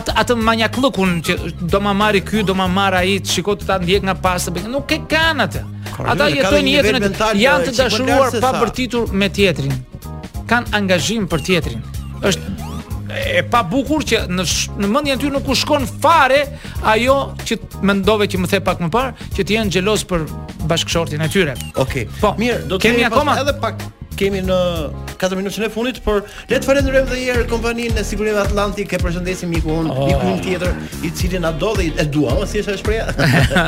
atë 0.00 0.12
atë 0.20 0.34
manjakllukun 0.44 1.22
që 1.24 1.38
do 1.72 1.80
ma 1.80 1.94
marri 1.96 2.20
ky, 2.20 2.42
do 2.44 2.52
ma 2.54 2.66
marr 2.68 2.98
ai, 3.00 3.16
shikoj 3.24 3.56
të 3.62 3.68
ta 3.70 3.78
ndjek 3.80 4.04
nga 4.10 4.14
pas 4.20 4.50
të 4.52 4.68
Nuk 4.68 4.92
e 4.92 5.00
kanë 5.08 5.48
atë. 5.48 5.64
Ata 6.04 6.28
jetojnë 6.36 6.76
jetën 6.76 7.12
janë 7.46 7.70
të 7.70 7.76
dashuruar 7.80 8.36
pa 8.44 8.52
bërtitur 8.60 9.08
me 9.12 9.28
tjetrin 9.32 9.72
kanë 10.50 10.74
angazhim 10.80 11.28
për 11.30 11.44
tjetrin. 11.46 11.82
Është 12.26 12.56
e 13.10 13.42
pa 13.50 13.64
bukur 13.66 14.04
që 14.06 14.20
në 14.30 14.42
sh, 14.46 14.74
në 14.78 14.88
mendjen 14.92 15.18
ty 15.22 15.30
nuk 15.34 15.48
u 15.50 15.54
shkon 15.58 15.86
fare 16.02 16.42
ajo 16.92 17.16
që 17.42 17.58
mendove 17.90 18.28
që 18.30 18.38
më 18.44 18.50
the 18.54 18.60
pak 18.66 18.82
më 18.84 18.90
parë, 18.94 19.28
që 19.34 19.46
të 19.46 19.56
jenë 19.56 19.74
xheloz 19.76 20.04
për 20.12 20.26
bashkëshortin 20.70 21.22
e 21.26 21.30
tyre. 21.32 21.56
Okej. 21.74 22.06
Okay. 22.06 22.20
Po, 22.22 22.34
mirë, 22.38 22.64
do 22.70 22.78
të 22.78 22.90
kemi 22.90 23.08
akoma 23.08 23.38
edhe 23.42 23.56
pak 23.64 23.82
kemi 24.20 24.42
në 24.44 24.56
4 25.20 25.52
që 25.54 25.62
në 25.64 25.68
fundit, 25.72 25.98
por 26.04 26.22
le 26.48 26.60
të 26.60 26.76
në 26.76 26.80
edhe 26.80 27.02
dhe 27.12 27.18
herë 27.22 27.46
kompaninë 27.48 28.00
e 28.02 28.06
sigurisë 28.06 28.42
Atlantik, 28.44 28.92
e 28.96 29.00
përshëndesim 29.00 29.52
miku 29.52 29.72
un, 29.80 29.88
oh. 29.92 30.08
miku 30.08 30.44
tjetër, 30.46 30.76
i 31.04 31.10
cili 31.16 31.40
na 31.40 31.52
do 31.62 31.72
dhe 31.78 31.88
e 32.00 32.06
dua, 32.16 32.36
si 32.50 32.60
është 32.62 32.76
shpreja 32.80 33.64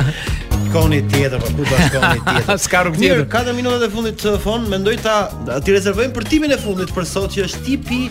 Shkoni 0.68 1.02
tjetër, 1.12 1.38
po 1.40 1.52
ku 1.56 1.66
do 1.68 1.86
tjetër? 1.92 2.52
Ska 2.64 2.84
rrugë 2.86 3.00
tjetër. 3.02 3.24
4 3.36 3.56
minutat 3.56 3.86
e 3.88 3.92
fundit 3.92 4.20
të 4.24 4.36
fon, 4.44 4.68
mendoj 4.72 4.96
ta 5.04 5.16
ti 5.64 5.74
rezervojmë 5.76 6.16
për 6.18 6.28
timin 6.32 6.56
e 6.56 6.60
fundit 6.60 6.92
për 6.96 7.08
sot 7.08 7.36
që 7.36 7.48
është 7.48 7.64
tipi 7.68 8.02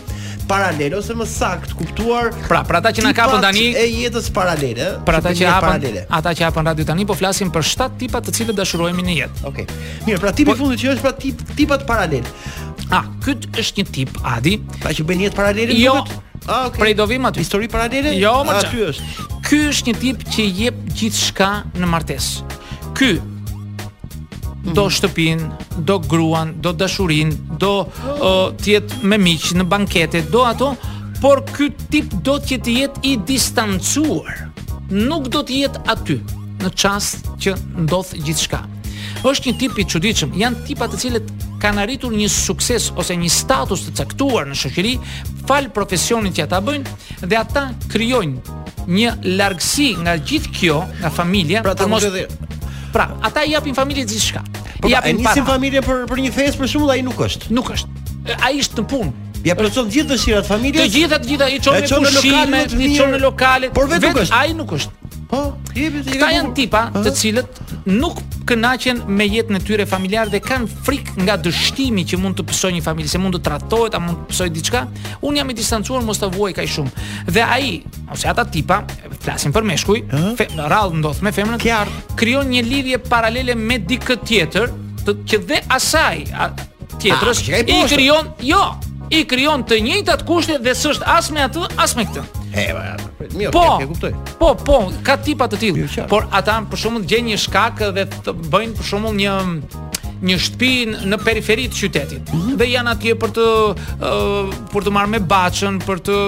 paralel 0.46 0.94
ose 0.98 1.12
më 1.14 1.26
sakt 1.28 1.74
kuptuar. 1.76 2.30
Pra, 2.50 2.62
për 2.66 2.78
ata 2.80 2.92
që 2.94 3.04
na 3.06 3.12
kapën 3.16 3.42
tani 3.44 3.66
e 3.78 3.86
jetës 3.90 4.28
paralele. 4.34 4.88
Për 5.06 5.18
ata 5.20 5.32
që 5.38 5.48
hapën, 5.52 6.02
ata 6.18 6.34
që 6.38 6.46
hapën 6.48 6.68
radio 6.70 6.86
tani 6.90 7.06
po 7.08 7.16
flasim 7.18 7.50
për 7.54 7.64
shtat 7.72 7.96
tipa 8.00 8.22
të 8.24 8.34
cilët 8.36 8.58
dashurohemi 8.58 9.04
në 9.10 9.18
jetë. 9.22 9.42
Okej. 9.50 9.66
Okay. 9.68 9.82
Mirë, 10.06 10.22
pra 10.24 10.34
tipi 10.34 10.50
i 10.50 10.52
po, 10.54 10.58
fundit 10.62 10.82
që 10.82 10.92
është 10.94 11.06
pra 11.06 11.14
tip 11.24 11.42
tipa 11.58 11.78
paralel. 11.88 12.28
A, 12.92 13.04
ky 13.24 13.38
është 13.60 13.82
një 13.82 13.86
tip 13.98 14.18
Adi, 14.34 14.58
pra 14.82 14.92
që 14.94 15.06
bën 15.08 15.26
jetë 15.28 15.38
paralele? 15.38 15.78
Jo. 15.80 15.98
Kët? 16.02 16.18
A, 16.42 16.64
okay. 16.66 16.80
Prej 16.82 16.94
do 16.98 17.04
vim 17.06 17.26
aty 17.28 17.38
Histori 17.42 17.68
paralele? 17.70 18.16
Jo, 18.18 18.34
më 18.46 18.56
që 18.64 18.86
Ky 19.46 19.60
është 19.70 19.90
një 19.92 20.00
tip 20.02 20.24
që 20.32 20.46
jep 20.58 20.80
gjithë 20.98 21.20
shka 21.28 21.50
në 21.78 21.86
martes 21.92 22.30
Ky 22.98 23.12
Mhm. 24.64 24.74
do 24.74 24.88
shtëpin, 24.90 25.50
do 25.78 25.98
gruan, 26.00 26.54
do 26.60 26.72
dashurin, 26.72 27.30
do 27.58 27.70
oh. 27.82 28.10
uh, 28.14 28.50
të 28.56 28.68
jetë 28.72 29.00
me 29.10 29.18
miq 29.18 29.48
në 29.58 29.64
bankete, 29.66 30.22
do 30.30 30.44
ato, 30.46 30.74
por 31.22 31.42
ky 31.50 31.70
tip 31.90 32.12
do 32.26 32.38
të 32.42 32.54
jetë 32.56 32.76
jet 32.78 33.00
i 33.12 33.16
distancuar. 33.28 34.46
Nuk 34.92 35.28
do 35.32 35.42
të 35.46 35.58
jetë 35.64 35.82
aty 35.94 36.18
në 36.62 36.70
çast 36.78 37.30
që 37.42 37.56
ndodh 37.86 38.14
gjithçka. 38.26 38.62
Është 39.26 39.48
një 39.50 39.54
tip 39.58 39.76
i 39.78 39.84
çuditshëm. 39.86 40.32
Jan 40.38 40.54
tipa 40.66 40.86
të 40.90 40.98
cilët 41.02 41.30
kanë 41.62 41.82
arritur 41.84 42.14
një 42.14 42.26
sukses 42.30 42.88
ose 42.98 43.14
një 43.18 43.30
status 43.30 43.84
të 43.86 43.94
caktuar 44.00 44.46
në 44.50 44.56
shoqëri, 44.62 44.94
fal 45.46 45.70
profesionit 45.74 46.38
që 46.38 46.46
ata 46.48 46.62
bëjnë 46.66 46.94
dhe 47.26 47.38
ata 47.38 47.68
krijojnë 47.90 48.62
një 48.90 49.16
largësi 49.38 49.92
nga 50.02 50.16
gjithë 50.18 50.52
kjo, 50.58 50.80
nga 51.02 51.10
familja, 51.18 51.62
pra 51.66 51.76
të 51.78 51.86
mos 51.90 52.06
Pra, 52.92 53.10
ata 53.22 53.42
i 53.44 53.50
japin 53.52 53.74
familjes 53.74 54.06
gjithçka. 54.10 54.42
Po, 54.52 54.60
I 54.60 54.80
pra, 54.80 54.90
japin 54.92 55.22
nisin 55.24 55.46
familje 55.48 55.80
për 55.86 56.04
për 56.12 56.20
një 56.26 56.32
festë 56.36 56.60
për 56.62 56.70
shumë, 56.74 56.90
ai 56.94 57.02
nuk 57.08 57.22
është. 57.26 57.50
Nuk 57.56 57.70
është. 57.72 58.00
Ai 58.46 58.58
është 58.62 58.82
në 58.82 58.90
punë. 58.92 59.12
Ja 59.48 59.56
plotson 59.58 59.88
gjithë 59.90 60.10
dëshirat 60.12 60.46
familjes. 60.46 60.84
Të 60.90 60.98
gjitha, 60.98 61.18
të 61.24 61.32
gjitha 61.32 61.48
i 61.48 61.60
çon 61.64 61.78
në 61.78 62.02
lokalet 62.18 62.76
i 62.76 62.90
çon 62.98 63.16
në 63.16 63.22
lokale. 63.24 63.72
Por 63.80 63.88
vetë 63.90 64.28
ai 64.38 64.52
nuk 64.58 64.76
është. 64.76 65.16
Po, 65.32 65.40
jepi 65.74 66.04
ti. 66.10 66.20
Ka 66.20 66.28
janë 66.36 66.52
tipa 66.58 66.84
të 66.98 67.16
cilët 67.22 67.62
nuk 67.88 68.20
kënaqen 68.44 69.02
me 69.16 69.26
jetën 69.28 69.56
e 69.56 69.60
tyre 69.64 69.86
familjare 69.88 70.30
dhe 70.32 70.40
kanë 70.42 70.68
frik 70.86 71.10
nga 71.22 71.36
dështimi 71.40 72.04
që 72.10 72.18
mund 72.22 72.38
të 72.38 72.44
pësoj 72.50 72.70
një 72.76 72.82
familje, 72.84 73.10
se 73.14 73.20
mund 73.22 73.36
të 73.38 73.42
tratohet 73.48 73.96
a 73.96 74.00
mund 74.02 74.22
të 74.22 74.28
pësojë 74.32 74.54
diçka. 74.56 74.82
Un 75.28 75.38
jam 75.38 75.50
i 75.52 75.56
distancuar, 75.58 76.02
mos 76.06 76.20
të 76.20 76.30
vuaj 76.34 76.52
kaq 76.58 76.70
shumë. 76.74 77.06
Dhe 77.30 77.44
ai, 77.56 77.72
ose 78.12 78.28
ata 78.30 78.44
tipa, 78.44 78.80
flasin 79.22 79.52
për 79.54 79.68
meshkuj, 79.72 80.02
uh 80.02 80.28
-huh. 80.34 80.68
rall 80.72 80.92
ndodh 80.96 81.22
me 81.22 81.32
femrën, 81.32 81.58
krijon 82.16 82.46
një 82.48 82.62
lidhje 82.68 82.98
paralele 82.98 83.54
me 83.54 83.78
dikë 83.78 84.14
tjetër, 84.26 84.66
të 85.04 85.10
që 85.28 85.36
dhe 85.48 85.60
asaj 85.68 86.16
a, 86.42 86.50
tjetrës 87.00 87.38
a, 87.48 87.52
ah, 87.52 87.58
i 87.58 87.88
krijon, 87.94 88.26
jo, 88.40 88.62
i 89.10 89.24
krijon 89.24 89.64
të 89.64 89.80
njëjtat 89.82 90.22
kushte 90.26 90.58
dhe 90.58 90.70
s'është 90.74 91.02
as 91.06 91.30
me 91.30 91.40
atë, 91.46 91.66
as 91.76 91.96
me 91.96 92.04
këtë. 92.04 92.41
He, 92.52 92.68
ba, 92.76 92.96
mjë, 93.32 93.50
po, 93.54 93.62
okay, 93.78 94.12
po, 94.40 94.50
po, 94.60 94.78
ka 95.06 95.16
tipa 95.24 95.46
të 95.48 95.58
tillë. 95.62 96.06
Por 96.10 96.26
ata 96.34 96.58
për 96.68 96.80
shumë 96.84 97.00
të 97.04 97.08
gjenjë 97.12 97.30
një 97.30 97.38
shkak 97.46 97.80
Dhe 97.96 98.04
të 98.12 98.34
bëjnë 98.52 98.74
për 98.76 98.86
shumë 98.90 99.12
një 99.20 99.36
një 100.22 100.34
shtëpi 100.38 100.74
në 101.10 101.16
periferi 101.24 101.64
të 101.66 101.74
qytetit. 101.80 102.28
Mm 102.30 102.42
-hmm. 102.42 102.58
Dhe 102.60 102.66
janë 102.70 102.90
atje 102.92 103.14
për 103.22 103.30
të 103.38 103.46
uh, 103.74 104.52
për 104.72 104.84
të 104.86 104.90
marrë 104.94 105.12
me 105.16 105.20
baçën, 105.32 105.80
për 105.82 105.98
të 106.06 106.18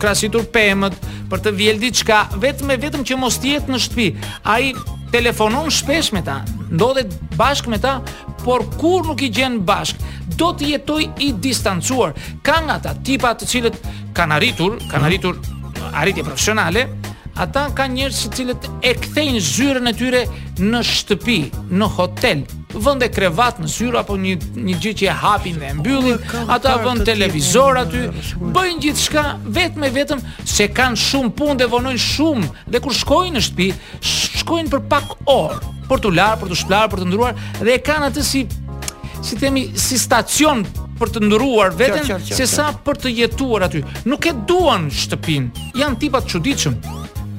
krahasitur 0.00 0.46
pemët, 0.54 0.96
për 1.28 1.38
të 1.44 1.50
vjel 1.58 1.78
diçka, 1.84 2.20
vetëm 2.40 2.70
e 2.72 2.76
vetëm 2.84 3.04
që 3.04 3.18
mos 3.20 3.36
të 3.42 3.52
jetë 3.52 3.74
në 3.74 3.82
shtëpi. 3.84 4.06
Ai 4.54 4.72
telefonon 5.12 5.68
shpesh 5.70 6.12
me 6.16 6.22
ta, 6.24 6.38
ndodhet 6.72 7.12
bashkë 7.36 7.68
me 7.74 7.78
ta, 7.78 7.98
por 8.44 8.64
kur 8.80 9.04
nuk 9.04 9.20
i 9.22 9.28
gjen 9.28 9.60
bashkë, 9.68 10.00
do 10.40 10.54
të 10.56 10.72
jetojë 10.72 11.10
i 11.20 11.32
distancuar. 11.36 12.14
Ka 12.42 12.56
nga 12.64 12.80
ata 12.80 12.96
tipa 13.04 13.34
të 13.36 13.44
cilët 13.46 13.76
kanë 14.16 14.32
arritur, 14.40 14.80
kanë 14.88 14.96
mhm. 15.04 15.10
arritur 15.12 15.34
arritje 15.90 16.22
profesionale, 16.26 16.86
ata 17.38 17.66
kanë 17.76 17.96
njerëz 17.96 18.16
se 18.18 18.30
cilët 18.36 18.66
e 18.84 18.92
kthejnë 19.00 19.42
zyrën 19.46 19.88
e 19.88 19.92
tyre 19.96 20.20
në 20.60 20.82
shtëpi, 20.86 21.38
në 21.72 21.88
hotel 21.96 22.42
vënde 22.72 23.10
krevat 23.12 23.58
në 23.60 23.68
syrë 23.68 23.98
apo 24.02 24.14
një, 24.20 24.32
një 24.56 24.74
gjë 24.80 24.92
që 25.00 25.08
e 25.12 25.16
hapin 25.22 25.58
dhe 25.60 25.70
mbyllin 25.76 26.22
ata 26.52 26.74
vënd 26.84 27.04
televizor 27.08 27.80
aty 27.82 28.02
bëjnë 28.52 28.84
gjithë 28.84 29.02
shka 29.06 29.24
vetë 29.56 29.80
me 29.82 29.90
vetëm 29.92 30.22
se 30.48 30.70
kanë 30.76 31.00
shumë 31.04 31.34
pun 31.36 31.60
dhe 31.60 31.68
vënojnë 31.72 32.00
shumë 32.04 32.48
dhe 32.72 32.82
kur 32.84 32.96
shkojnë 32.96 33.34
në 33.36 33.44
shtëpi 33.48 33.68
shkojnë 34.40 34.72
për 34.72 34.86
pak 34.92 35.16
orë 35.28 35.60
për 35.88 36.04
të 36.04 36.14
larë, 36.20 36.40
për 36.44 36.52
të 36.54 36.60
shplarë, 36.62 36.92
për 36.94 37.02
të 37.02 37.10
ndruar 37.10 37.42
dhe 37.60 37.74
e 37.76 37.82
kanë 37.88 38.12
atë 38.12 38.24
si 38.28 38.46
si 39.24 39.36
themi 39.40 39.68
si 39.78 40.00
stacion 40.02 40.64
për 41.02 41.16
të 41.16 41.22
ndëruar 41.26 41.74
veten 41.74 42.20
se 42.26 42.46
sa 42.46 42.68
për 42.86 43.00
të 43.04 43.12
jetuar 43.20 43.66
aty. 43.66 43.82
Nuk 44.10 44.26
e 44.30 44.34
duan 44.48 44.86
shtëpinë. 44.92 45.66
Jan 45.80 45.98
tipa 46.02 46.20
të 46.22 46.32
çuditshëm 46.36 46.78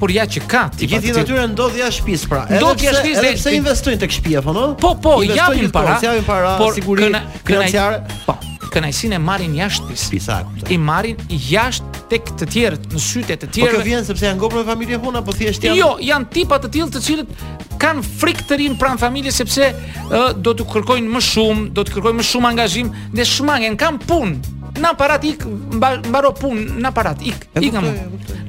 por 0.02 0.12
ja 0.12 0.26
që 0.28 0.41
ka 0.52 0.65
ti 0.73 0.88
gjithë 0.91 1.13
natyrën 1.21 1.54
ndodh 1.56 1.78
jashtë 1.80 2.02
shtëpisë 2.02 2.30
pra 2.32 2.39
edhe 2.49 2.58
ndodh 2.60 2.82
jashtë 2.84 3.30
pse 3.38 3.54
investojnë 3.56 4.02
tek 4.02 4.15
shtëpia 4.17 4.41
po 4.82 4.89
po 4.89 4.91
po 5.06 5.13
japin 5.23 5.69
para 5.71 5.95
japin 6.02 6.26
para 6.28 6.56
siguri 6.76 7.12
financiare 7.47 8.02
po 8.26 8.36
kënaqësinë 8.73 9.19
e 9.19 9.21
marrin 9.23 9.56
jashtë 9.62 9.97
shtëpisë 10.04 10.39
i 10.76 10.80
marrin 10.82 11.23
jashtë 11.47 11.92
tek 12.13 12.30
të 12.39 12.45
tjerë 12.54 12.78
në 12.93 13.02
sytë 13.02 13.38
të 13.43 13.47
tjera. 13.56 13.73
Po 13.73 13.80
kjo 13.80 13.84
vjen 13.88 14.06
sepse 14.08 14.28
janë 14.28 14.38
ngopur 14.38 14.62
me 14.62 14.67
familjen 14.69 15.02
hun 15.04 15.17
po 15.26 15.34
thjesht 15.36 15.63
janë 15.65 15.80
Jo, 15.80 15.91
janë 16.12 16.30
tipa 16.36 16.60
të 16.62 16.69
tillë 16.76 16.91
të 16.95 17.02
cilët 17.08 17.45
kanë 17.82 18.04
frikë 18.21 18.45
të 18.52 18.58
rinë 18.62 18.78
pranë 18.82 19.02
familjes 19.02 19.39
sepse 19.41 19.69
uh, 19.73 20.34
do 20.38 20.54
të 20.60 20.67
kërkojnë 20.71 21.13
më 21.15 21.23
shumë, 21.30 21.69
do 21.78 21.84
të 21.86 21.95
kërkojnë 21.97 22.19
më 22.21 22.26
shumë 22.28 22.52
angazhim, 22.52 22.91
dhe 23.17 23.26
shumë 23.30 23.78
kanë 23.86 24.06
punë. 24.10 24.52
Na 24.82 24.89
parat 24.97 25.21
ik 25.30 25.43
mbaro 25.78 26.32
punë 26.39 26.80
na 26.82 26.89
parat 26.91 27.19
ik 27.21 27.43
ik 27.62 27.76
nga 27.76 27.84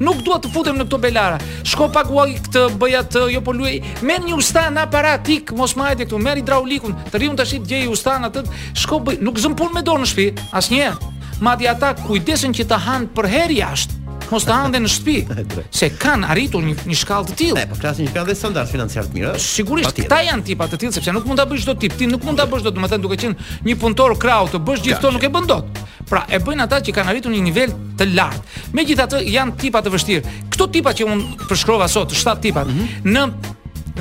nuk 0.01 0.23
dua 0.25 0.39
të 0.41 0.49
futem 0.55 0.73
në 0.79 0.87
këto 0.87 0.97
belara 1.03 1.35
shko 1.61 1.85
paguaj 1.93 2.31
këtë 2.47 2.63
bëja 2.81 3.03
të 3.13 3.27
jo 3.35 3.43
po 3.45 3.53
luaj 3.53 3.75
merr 4.01 4.25
një 4.25 4.33
ustan 4.33 4.73
na 4.79 4.87
parat 4.89 5.29
ik 5.29 5.53
mos 5.53 5.77
më 5.77 5.89
hajde 5.91 6.07
këtu 6.07 6.23
merr 6.25 6.41
hidraulikun 6.41 6.97
të 7.13 7.21
rriun 7.21 7.37
tash 7.37 7.53
i 7.53 7.61
gjej 7.69 7.85
ustan 7.93 8.25
atë 8.25 8.41
shko 8.73 9.03
bëj 9.05 9.21
nuk 9.21 9.37
zëm 9.45 9.53
punë 9.61 9.77
me 9.77 9.85
dorë 9.85 10.01
në 10.07 10.11
shtëpi 10.15 10.49
asnjëherë 10.59 11.13
madje 11.41 11.67
ata 11.71 11.93
kujdesen 12.05 12.53
që 12.55 12.67
të 12.69 12.77
hanë 12.85 13.09
për 13.15 13.29
herë 13.31 13.57
jashtë 13.59 14.01
mos 14.25 14.41
ta 14.41 14.55
hanë 14.63 14.79
në 14.81 14.89
shtëpi, 14.89 15.43
se 15.79 15.91
kanë 16.01 16.25
arritur 16.33 16.63
një, 16.65 16.73
një 16.89 16.95
shkallë 16.97 17.27
të 17.29 17.35
tillë. 17.37 17.65
Po 17.69 17.75
flasim 17.77 18.07
një 18.07 18.13
kanë 18.15 18.25
dhe 18.31 18.35
standard 18.39 18.71
financiar 18.71 19.05
të 19.05 19.13
mirë. 19.13 19.33
Sigurisht, 19.39 19.99
ata 20.01 20.17
janë 20.25 20.45
tipa 20.47 20.65
të 20.71 20.79
tillë 20.81 20.95
sepse 20.97 21.13
nuk 21.13 21.27
mund 21.29 21.39
ta 21.39 21.45
bësh 21.51 21.61
çdo 21.61 21.75
tip, 21.83 21.93
ti 21.99 22.07
nuk 22.09 22.25
mund 22.25 22.41
ta 22.41 22.47
bësh 22.49 22.65
çdo, 22.65 22.71
domethënë 22.73 23.05
duke 23.05 23.19
qenë 23.21 23.61
një 23.67 23.75
punëtor 23.83 24.15
krau 24.17 24.49
të 24.49 24.63
bësh 24.65 24.81
gjithto 24.87 25.13
nuk 25.13 25.27
e 25.29 25.29
bën 25.29 25.45
dot. 25.51 25.79
Pra, 26.09 26.23
e 26.25 26.41
bëjnë 26.41 26.65
ata 26.65 26.81
që 26.87 26.95
kanë 26.97 27.13
arritur 27.13 27.35
një 27.37 27.43
nivel 27.45 27.77
të 28.01 28.09
lartë. 28.17 28.57
Megjithatë, 28.75 29.21
janë 29.29 29.55
tipa 29.61 29.83
të 29.85 29.93
vështirë. 29.93 30.35
Kto 30.57 30.67
tipa 30.73 30.95
që 30.97 31.05
un 31.05 31.23
përshkrova 31.45 31.85
sot, 31.93 32.17
shtat 32.17 32.41
tipa, 32.47 32.65
mm 32.65 32.79
-hmm. 32.79 33.11
në 33.11 33.27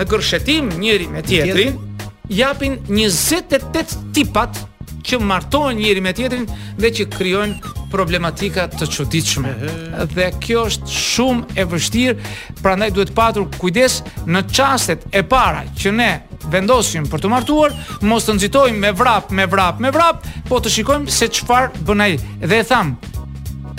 në 0.01 0.07
gërshetim 0.11 0.73
njëri 0.81 1.07
me 1.13 1.21
tjetrin, 1.23 1.77
japin 2.33 2.81
28 2.89 4.01
tipat 4.15 4.65
që 5.05 5.19
martohen 5.21 5.79
njëri 5.81 6.03
me 6.05 6.13
tjetrin 6.17 6.47
dhe 6.81 6.91
që 6.97 7.07
krijojnë 7.13 7.73
problematika 7.93 8.67
të 8.73 8.89
çuditshme. 8.97 9.53
Dhe 10.17 10.31
kjo 10.43 10.65
është 10.71 10.91
shumë 10.91 11.57
e 11.61 11.67
vështirë, 11.71 12.33
prandaj 12.65 12.91
duhet 12.97 13.13
patur 13.17 13.47
kujdes 13.61 14.01
në 14.27 14.45
çastet 14.51 15.05
e 15.15 15.23
para 15.23 15.65
që 15.79 15.95
ne 15.95 16.11
vendosim 16.53 17.07
për 17.09 17.23
të 17.25 17.33
martuar, 17.33 17.75
mos 18.09 18.27
të 18.27 18.37
nxitojmë 18.39 18.81
me 18.85 18.93
vrap, 18.99 19.31
me 19.33 19.47
vrap, 19.49 19.81
me 19.85 19.93
vrap, 19.95 20.25
po 20.51 20.59
të 20.61 20.73
shikojmë 20.79 21.15
se 21.19 21.31
çfarë 21.39 21.85
bën 21.89 22.05
ai. 22.09 22.15
Dhe 22.45 22.61
e 22.63 22.69
tham, 22.73 22.97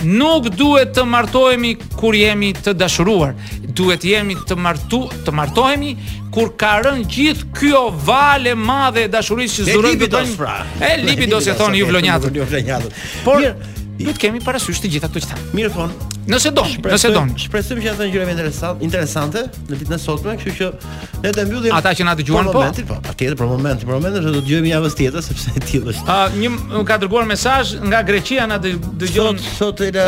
nuk 0.03 0.47
duhet 0.55 0.91
të 0.95 1.03
martohemi 1.07 1.75
kur 1.99 2.15
jemi 2.15 2.51
të 2.57 2.73
dashuruar. 2.75 3.33
Duhet 3.75 4.03
jemi 4.07 4.35
të 4.47 4.55
martu, 4.59 5.03
të 5.25 5.33
martohemi 5.35 5.95
kur 6.35 6.51
ka 6.59 6.75
rënë 6.83 7.05
gjithë 7.11 7.49
kjo 7.57 7.81
vale 8.07 8.55
madhe 8.55 9.05
e 9.07 9.11
dashurisë 9.11 9.61
që 9.65 9.71
zuron 9.73 9.99
të 9.99 10.09
bëjmë. 10.11 10.35
Pra. 10.39 10.57
E 10.79 10.95
libidos, 10.99 11.05
libidos 11.09 11.47
e 11.53 11.57
thoni 11.61 11.81
ju 11.83 11.89
vlonjatur. 11.91 12.93
Por 13.23 13.47
Do 13.95 14.11
të 14.11 14.19
kemi 14.19 14.41
parasysh 14.43 14.81
të 14.83 14.89
gjitha 14.91 15.07
këto 15.07 15.21
që 15.23 15.27
thënë. 15.29 15.43
Mirë 15.55 15.69
thon. 15.71 15.91
Nëse 16.27 16.49
don, 16.55 16.67
nëse 16.83 17.11
don. 17.15 17.29
Shpresojmë 17.39 17.83
që 17.85 17.89
ata 17.93 18.03
janë 18.03 18.11
gjëra 18.15 18.31
interesante, 18.33 18.83
interesante 18.83 19.43
në 19.69 19.77
ditën 19.83 19.95
e 19.95 19.99
sotme, 20.01 20.33
kështu 20.41 20.55
që 20.57 20.67
ne 21.23 21.31
të 21.35 21.45
mbyllim. 21.47 21.75
Ata 21.77 21.93
që 21.95 22.07
na 22.09 22.15
dëgjuan 22.19 22.49
po. 22.49 22.57
Momentin, 22.59 22.87
po, 22.89 22.97
patjetër 23.05 23.37
për 23.39 23.51
momentin, 23.53 23.87
për 23.87 23.93
momentin, 23.95 24.25
do 24.25 24.33
të 24.35 24.41
dëgjojmë 24.41 24.71
javën 24.73 24.95
tjetër 24.99 25.25
sepse 25.29 25.53
e 25.53 25.63
tillë 25.69 25.91
është. 25.93 26.15
Ah, 26.15 26.35
një 26.35 26.83
ka 26.89 26.97
dërguar 27.05 27.29
mesazh 27.29 27.75
nga 27.85 28.01
Greqia 28.09 28.49
na 28.51 28.57
dëgjon 28.65 29.39
sot 29.53 29.83
edhe 29.87 30.07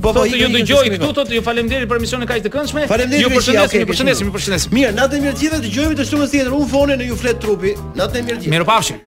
Po 0.00 0.12
po 0.16 0.24
ju 0.30 0.48
dëgjoj 0.54 0.86
këtu 0.96 1.10
tot, 1.18 1.30
ju 1.36 1.42
faleminderit 1.44 1.88
për 1.90 2.00
misionin 2.00 2.24
e 2.24 2.30
kaq 2.30 2.46
të 2.46 2.54
këndshëm. 2.54 2.86
Ju 3.20 3.34
përshëndesim, 3.34 3.82
ju 3.84 3.90
përshëndesim, 3.90 4.30
ju 4.30 4.34
përshëndesim. 4.34 4.76
Mirë, 4.76 4.96
natën 4.96 5.24
mirë 5.24 5.40
gjithëve, 5.40 5.62
dëgjojmë 5.68 6.00
të 6.02 6.08
shumë 6.12 6.28
së 6.30 6.38
tjetër. 6.38 6.56
Unë 6.60 6.70
fone 6.72 7.00
në 7.00 7.10
ju 7.12 7.16
flet 7.24 7.40
trupi. 7.42 7.74
Natën 7.96 8.22
e 8.22 8.28
mirë 8.30 8.44
gjithë. 8.44 8.54
Mirupafshim. 8.56 9.02